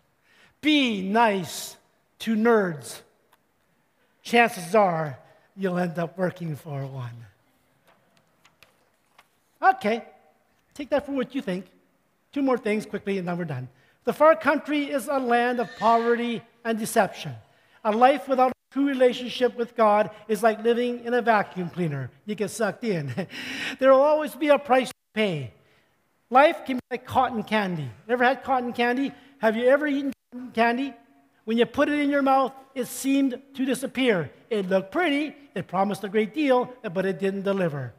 Be 0.60 1.00
nice 1.00 1.74
to 2.18 2.36
nerds. 2.36 3.00
Chances 4.22 4.74
are 4.74 5.18
you'll 5.56 5.78
end 5.78 5.98
up 5.98 6.18
working 6.18 6.54
for 6.54 6.84
one. 6.84 7.16
Okay, 9.62 10.04
take 10.74 10.90
that 10.90 11.06
for 11.06 11.12
what 11.12 11.34
you 11.34 11.40
think. 11.40 11.64
Two 12.30 12.42
more 12.42 12.58
things 12.58 12.84
quickly, 12.84 13.16
and 13.16 13.26
then 13.26 13.38
we're 13.38 13.44
done. 13.44 13.68
The 14.04 14.12
far 14.12 14.36
country 14.36 14.90
is 14.90 15.08
a 15.08 15.18
land 15.18 15.58
of 15.58 15.68
poverty 15.78 16.42
and 16.64 16.78
deception. 16.78 17.32
A 17.84 17.92
life 17.92 18.28
without 18.28 18.50
a 18.50 18.74
true 18.74 18.86
relationship 18.86 19.56
with 19.56 19.74
God 19.74 20.10
is 20.28 20.42
like 20.42 20.62
living 20.62 21.04
in 21.04 21.14
a 21.14 21.22
vacuum 21.22 21.70
cleaner. 21.70 22.10
You 22.26 22.34
get 22.34 22.50
sucked 22.50 22.84
in. 22.84 23.14
there 23.78 23.92
will 23.92 24.02
always 24.02 24.34
be 24.34 24.48
a 24.48 24.58
price 24.58 24.88
to 24.88 24.94
pay. 25.14 25.52
Life 26.32 26.64
can 26.64 26.78
be 26.78 26.82
like 26.90 27.04
cotton 27.04 27.42
candy. 27.42 27.90
Ever 28.08 28.24
had 28.24 28.42
cotton 28.42 28.72
candy? 28.72 29.12
Have 29.36 29.54
you 29.54 29.68
ever 29.68 29.86
eaten 29.86 30.14
cotton 30.32 30.50
candy? 30.52 30.94
When 31.44 31.58
you 31.58 31.66
put 31.66 31.90
it 31.90 31.98
in 31.98 32.08
your 32.08 32.22
mouth, 32.22 32.54
it 32.74 32.86
seemed 32.86 33.38
to 33.52 33.66
disappear. 33.66 34.30
It 34.48 34.66
looked 34.70 34.90
pretty, 34.90 35.36
it 35.54 35.68
promised 35.68 36.04
a 36.04 36.08
great 36.08 36.32
deal, 36.32 36.72
but 36.94 37.04
it 37.04 37.18
didn't 37.18 37.42
deliver. 37.42 37.92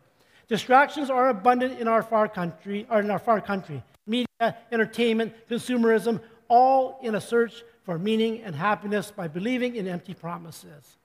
Distractions 0.48 1.12
are 1.12 1.30
abundant 1.30 1.80
in 1.80 1.88
our 1.88 2.02
far 2.02 2.28
country, 2.28 2.88
or 2.90 3.02
in 3.02 3.12
our 3.12 3.20
far 3.20 3.40
country. 3.40 3.84
Media, 4.08 4.58
entertainment, 4.72 5.32
consumerism, 5.48 6.20
all 6.48 6.98
in 7.04 7.14
a 7.14 7.22
search 7.22 7.64
for 7.84 8.00
meaning 8.00 8.42
and 8.42 8.56
happiness 8.56 9.12
by 9.12 9.28
believing 9.28 9.76
in 9.76 9.88
empty 9.88 10.16
promises. 10.16 10.98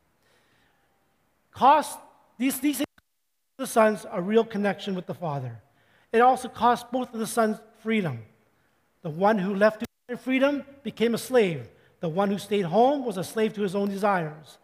Cost 1.53 1.99
these, 2.39 2.59
these 2.61 2.83
the 3.59 3.67
sons 3.67 4.07
a 4.11 4.23
real 4.23 4.45
connection 4.45 4.95
with 4.95 5.05
the 5.05 5.15
Father. 5.15 5.61
It 6.13 6.21
also 6.21 6.49
cost 6.49 6.91
both 6.91 7.13
of 7.13 7.21
the 7.21 7.27
sons 7.27 7.59
freedom. 7.83 8.21
The 9.03 9.11
one 9.11 9.39
who 9.39 9.55
left 9.55 9.85
to 10.09 10.17
freedom 10.17 10.65
became 10.83 11.15
a 11.15 11.19
slave. 11.19 11.69
The 12.01 12.09
one 12.09 12.31
who 12.31 12.39
stayed 12.39 12.63
home 12.63 13.05
was 13.05 13.17
a 13.17 13.25
slave 13.25 13.55
to 13.55 13.63
his 13.63 13.75
own 13.75 13.89
desires. 13.89 14.59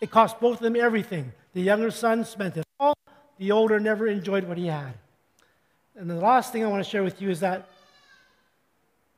It 0.00 0.10
cost 0.10 0.40
both 0.40 0.58
of 0.58 0.62
them 0.62 0.76
everything. 0.76 1.32
The 1.54 1.62
younger 1.62 1.90
son 1.90 2.24
spent 2.24 2.56
it 2.56 2.64
all, 2.78 2.94
the 3.38 3.52
older 3.52 3.80
never 3.80 4.06
enjoyed 4.06 4.44
what 4.44 4.58
he 4.58 4.66
had. 4.66 4.94
And 5.96 6.10
the 6.10 6.16
last 6.16 6.52
thing 6.52 6.62
I 6.62 6.68
want 6.68 6.84
to 6.84 6.90
share 6.90 7.02
with 7.02 7.22
you 7.22 7.30
is 7.30 7.40
that 7.40 7.68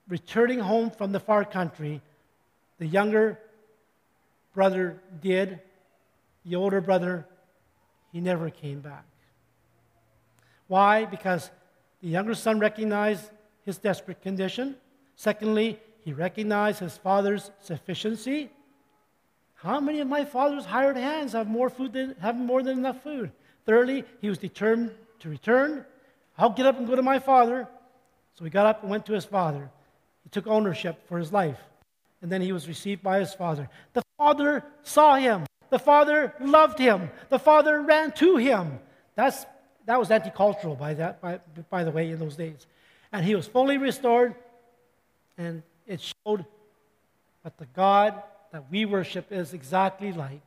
returning 0.08 0.60
home 0.60 0.90
from 0.90 1.10
the 1.10 1.20
far 1.20 1.44
country, 1.44 2.00
the 2.78 2.86
younger 2.86 3.38
brother 4.54 5.00
did, 5.20 5.60
the 6.46 6.54
older 6.56 6.80
brother, 6.80 7.26
he 8.12 8.20
never 8.20 8.48
came 8.50 8.80
back. 8.80 9.04
Why? 10.68 11.04
Because 11.04 11.50
the 12.00 12.08
younger 12.08 12.34
son 12.34 12.60
recognized 12.60 13.30
his 13.64 13.78
desperate 13.78 14.22
condition. 14.22 14.76
Secondly, 15.16 15.80
he 16.04 16.12
recognized 16.12 16.78
his 16.78 16.96
father's 16.96 17.50
sufficiency. 17.60 18.50
How 19.56 19.80
many 19.80 20.00
of 20.00 20.06
my 20.06 20.24
father's 20.24 20.64
hired 20.64 20.96
hands 20.96 21.32
have 21.32 21.48
more 21.48 21.68
food 21.68 21.92
than 21.92 22.14
have 22.20 22.36
more 22.36 22.62
than 22.62 22.78
enough 22.78 23.02
food? 23.02 23.32
Thirdly, 23.66 24.04
he 24.20 24.28
was 24.28 24.38
determined 24.38 24.92
to 25.18 25.28
return. 25.28 25.84
I'll 26.38 26.50
get 26.50 26.66
up 26.66 26.78
and 26.78 26.86
go 26.86 26.94
to 26.94 27.02
my 27.02 27.18
father. 27.18 27.66
So 28.34 28.44
he 28.44 28.50
got 28.50 28.66
up 28.66 28.82
and 28.82 28.90
went 28.90 29.04
to 29.06 29.12
his 29.12 29.24
father. 29.24 29.68
He 30.22 30.30
took 30.30 30.46
ownership 30.46 31.08
for 31.08 31.18
his 31.18 31.32
life. 31.32 31.58
And 32.22 32.30
then 32.30 32.40
he 32.40 32.52
was 32.52 32.68
received 32.68 33.02
by 33.02 33.18
his 33.18 33.34
father. 33.34 33.68
The 33.94 34.02
father 34.16 34.64
saw 34.84 35.16
him. 35.16 35.44
The 35.70 35.78
father 35.78 36.34
loved 36.40 36.78
him. 36.78 37.10
The 37.28 37.38
father 37.38 37.80
ran 37.80 38.12
to 38.12 38.36
him. 38.36 38.78
That's 39.16 39.44
that 39.88 39.98
was 39.98 40.10
anti-cultural 40.10 40.74
by, 40.74 40.92
that, 40.92 41.18
by, 41.22 41.40
by 41.70 41.82
the 41.82 41.90
way, 41.90 42.10
in 42.10 42.18
those 42.18 42.36
days. 42.36 42.66
And 43.10 43.24
he 43.24 43.34
was 43.34 43.46
fully 43.46 43.78
restored, 43.78 44.34
and 45.38 45.62
it 45.86 46.02
showed 46.02 46.44
what 47.40 47.56
the 47.56 47.64
God 47.74 48.22
that 48.52 48.70
we 48.70 48.84
worship 48.84 49.32
is 49.32 49.54
exactly 49.54 50.12
like. 50.12 50.42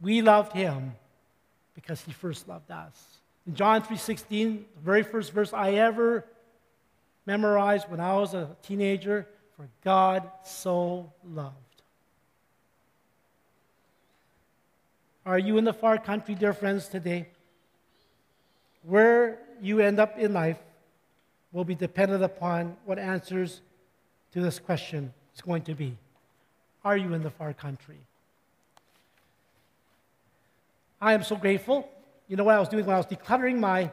We 0.00 0.22
loved 0.22 0.52
him 0.52 0.96
because 1.76 2.00
he 2.00 2.10
first 2.10 2.48
loved 2.48 2.72
us. 2.72 3.20
In 3.46 3.54
John 3.54 3.80
3:16, 3.80 4.64
the 4.74 4.82
very 4.82 5.04
first 5.04 5.30
verse 5.30 5.52
I 5.52 5.74
ever 5.74 6.24
memorized 7.26 7.88
when 7.88 8.00
I 8.00 8.16
was 8.16 8.34
a 8.34 8.56
teenager, 8.60 9.28
for 9.56 9.68
God 9.84 10.28
so 10.42 11.12
loved. 11.24 11.54
Are 15.24 15.38
you 15.38 15.58
in 15.58 15.64
the 15.64 15.72
far 15.72 15.96
country, 15.96 16.34
dear 16.34 16.52
friends, 16.52 16.88
today? 16.88 17.28
Where 18.82 19.38
you 19.60 19.80
end 19.80 20.00
up 20.00 20.18
in 20.18 20.32
life 20.32 20.58
will 21.52 21.64
be 21.64 21.74
dependent 21.74 22.22
upon 22.22 22.76
what 22.84 22.98
answers 22.98 23.60
to 24.32 24.40
this 24.40 24.58
question 24.58 25.12
is 25.34 25.40
going 25.40 25.62
to 25.62 25.74
be. 25.74 25.96
Are 26.84 26.96
you 26.96 27.12
in 27.14 27.22
the 27.22 27.30
far 27.30 27.52
country? 27.52 27.98
I 31.00 31.14
am 31.14 31.22
so 31.22 31.36
grateful. 31.36 31.88
You 32.28 32.36
know 32.36 32.44
what 32.44 32.54
I 32.54 32.60
was 32.60 32.68
doing 32.68 32.86
when 32.86 32.94
I 32.94 32.98
was 32.98 33.06
decluttering 33.06 33.58
my, 33.58 33.90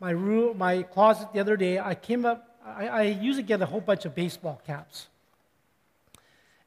my, 0.00 0.10
room, 0.10 0.58
my 0.58 0.82
closet 0.82 1.28
the 1.32 1.40
other 1.40 1.56
day? 1.56 1.78
I 1.78 1.94
came 1.94 2.24
up, 2.24 2.58
I, 2.64 2.88
I 2.88 3.02
usually 3.02 3.44
get 3.44 3.62
a 3.62 3.66
whole 3.66 3.80
bunch 3.80 4.04
of 4.04 4.14
baseball 4.14 4.60
caps. 4.66 5.08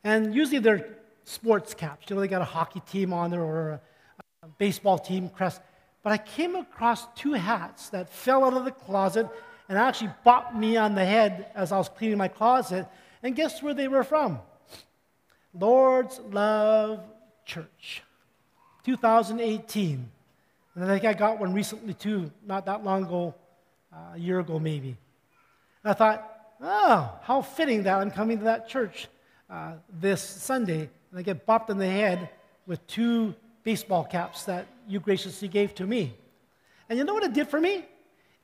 And 0.03 0.34
usually 0.34 0.59
they're 0.59 0.88
sports 1.26 1.74
caps. 1.74 2.09
You 2.09 2.16
know, 2.16 2.22
they 2.22 2.28
got 2.28 2.41
a 2.41 2.45
hockey 2.45 2.82
team 2.91 3.14
on 3.14 3.32
there 3.32 3.43
or 3.43 3.70
a, 3.72 3.82
a 4.43 4.47
baseball 4.57 4.97
team 4.97 5.30
crest. 5.30 5.62
But 6.03 6.13
I 6.13 6.17
came 6.17 6.55
across 6.55 7.07
two 7.15 7.33
hats 7.33 7.89
that 7.89 8.09
fell 8.09 8.43
out 8.43 8.53
of 8.53 8.65
the 8.65 8.71
closet 8.71 9.27
and 9.69 9.77
actually 9.77 10.11
bopped 10.25 10.55
me 10.55 10.77
on 10.77 10.95
the 10.95 11.05
head 11.05 11.51
as 11.55 11.71
I 11.71 11.77
was 11.77 11.89
cleaning 11.89 12.17
my 12.17 12.27
closet. 12.27 12.87
And 13.23 13.35
guess 13.35 13.61
where 13.61 13.73
they 13.73 13.87
were 13.87 14.03
from? 14.03 14.39
Lord's 15.53 16.19
Love 16.31 17.01
Church, 17.45 18.03
2018. 18.85 20.09
And 20.75 20.83
I 20.83 20.87
think 20.87 21.05
I 21.05 21.13
got 21.13 21.39
one 21.39 21.53
recently 21.53 21.93
too, 21.93 22.31
not 22.45 22.65
that 22.65 22.83
long 22.83 23.03
ago, 23.03 23.35
uh, 23.93 24.13
a 24.15 24.17
year 24.17 24.39
ago 24.39 24.59
maybe. 24.59 24.97
And 25.83 25.91
I 25.91 25.93
thought, 25.93 26.27
oh, 26.61 27.19
how 27.23 27.41
fitting 27.41 27.83
that 27.83 27.99
I'm 27.99 28.11
coming 28.11 28.39
to 28.39 28.43
that 28.45 28.67
church 28.67 29.07
uh, 29.49 29.73
this 29.99 30.21
Sunday. 30.21 30.89
And 31.11 31.19
I 31.19 31.21
get 31.21 31.45
bopped 31.45 31.69
on 31.69 31.77
the 31.77 31.89
head 31.89 32.29
with 32.65 32.85
two 32.87 33.35
baseball 33.64 34.03
caps 34.03 34.43
that 34.45 34.68
you 34.88 34.99
graciously 34.99 35.47
gave 35.47 35.76
to 35.76 35.86
me. 35.86 36.16
And 36.89 36.97
you 36.97 37.05
know 37.05 37.14
what 37.14 37.24
it 37.24 37.34
did 37.34 37.47
for 37.47 37.59
me? 37.59 37.86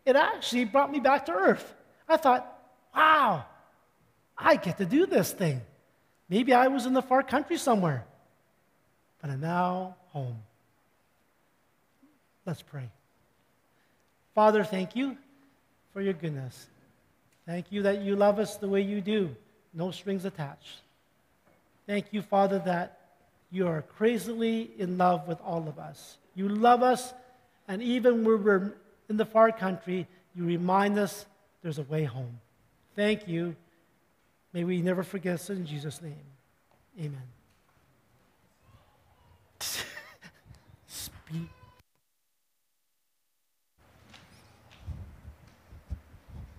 It 0.05 0.15
actually 0.15 0.65
brought 0.65 0.91
me 0.91 0.99
back 0.99 1.26
to 1.26 1.34
earth. 1.34 1.76
I 2.07 2.18
thought, 2.18 2.47
wow, 2.95 3.45
I 4.38 4.55
get 4.55 4.78
to 4.78 4.86
do 4.86 5.05
this 5.05 5.32
thing. 5.32 5.61
Maybe 6.30 6.53
I 6.53 6.68
was 6.68 6.86
in 6.86 6.93
the 6.93 7.01
far 7.01 7.24
country 7.24 7.57
somewhere, 7.57 8.05
but 9.22 9.30
I'm 9.30 9.41
now 9.41 9.95
home. 10.09 10.38
Let's 12.45 12.61
pray. 12.61 12.89
Father, 14.34 14.63
thank 14.63 14.95
you 14.95 15.18
for 15.93 16.01
your 16.01 16.13
goodness. 16.13 16.68
Thank 17.45 17.72
you 17.72 17.82
that 17.84 18.01
you 18.01 18.15
love 18.15 18.39
us 18.39 18.57
the 18.57 18.68
way 18.68 18.82
you 18.82 19.01
do, 19.01 19.36
no 19.74 19.91
strings 19.91 20.26
attached. 20.26 20.82
Thank 21.86 22.07
you, 22.11 22.22
Father, 22.22 22.59
that 22.59 22.96
you 23.51 23.67
are 23.67 23.81
crazily 23.81 24.71
in 24.77 24.97
love 24.97 25.27
with 25.27 25.39
all 25.41 25.67
of 25.67 25.79
us. 25.79 26.17
You 26.35 26.49
love 26.49 26.83
us, 26.83 27.13
and 27.67 27.81
even 27.81 28.23
when 28.23 28.43
we're 28.43 28.73
in 29.09 29.17
the 29.17 29.25
far 29.25 29.51
country, 29.51 30.07
you 30.35 30.45
remind 30.45 30.99
us 30.99 31.25
there's 31.61 31.79
a 31.79 31.83
way 31.83 32.03
home. 32.03 32.39
Thank 32.95 33.27
you. 33.27 33.55
May 34.53 34.63
we 34.63 34.81
never 34.81 35.03
forget 35.03 35.39
this 35.39 35.49
in 35.49 35.65
Jesus' 35.65 36.01
name. 36.01 36.15
Amen. 36.99 37.21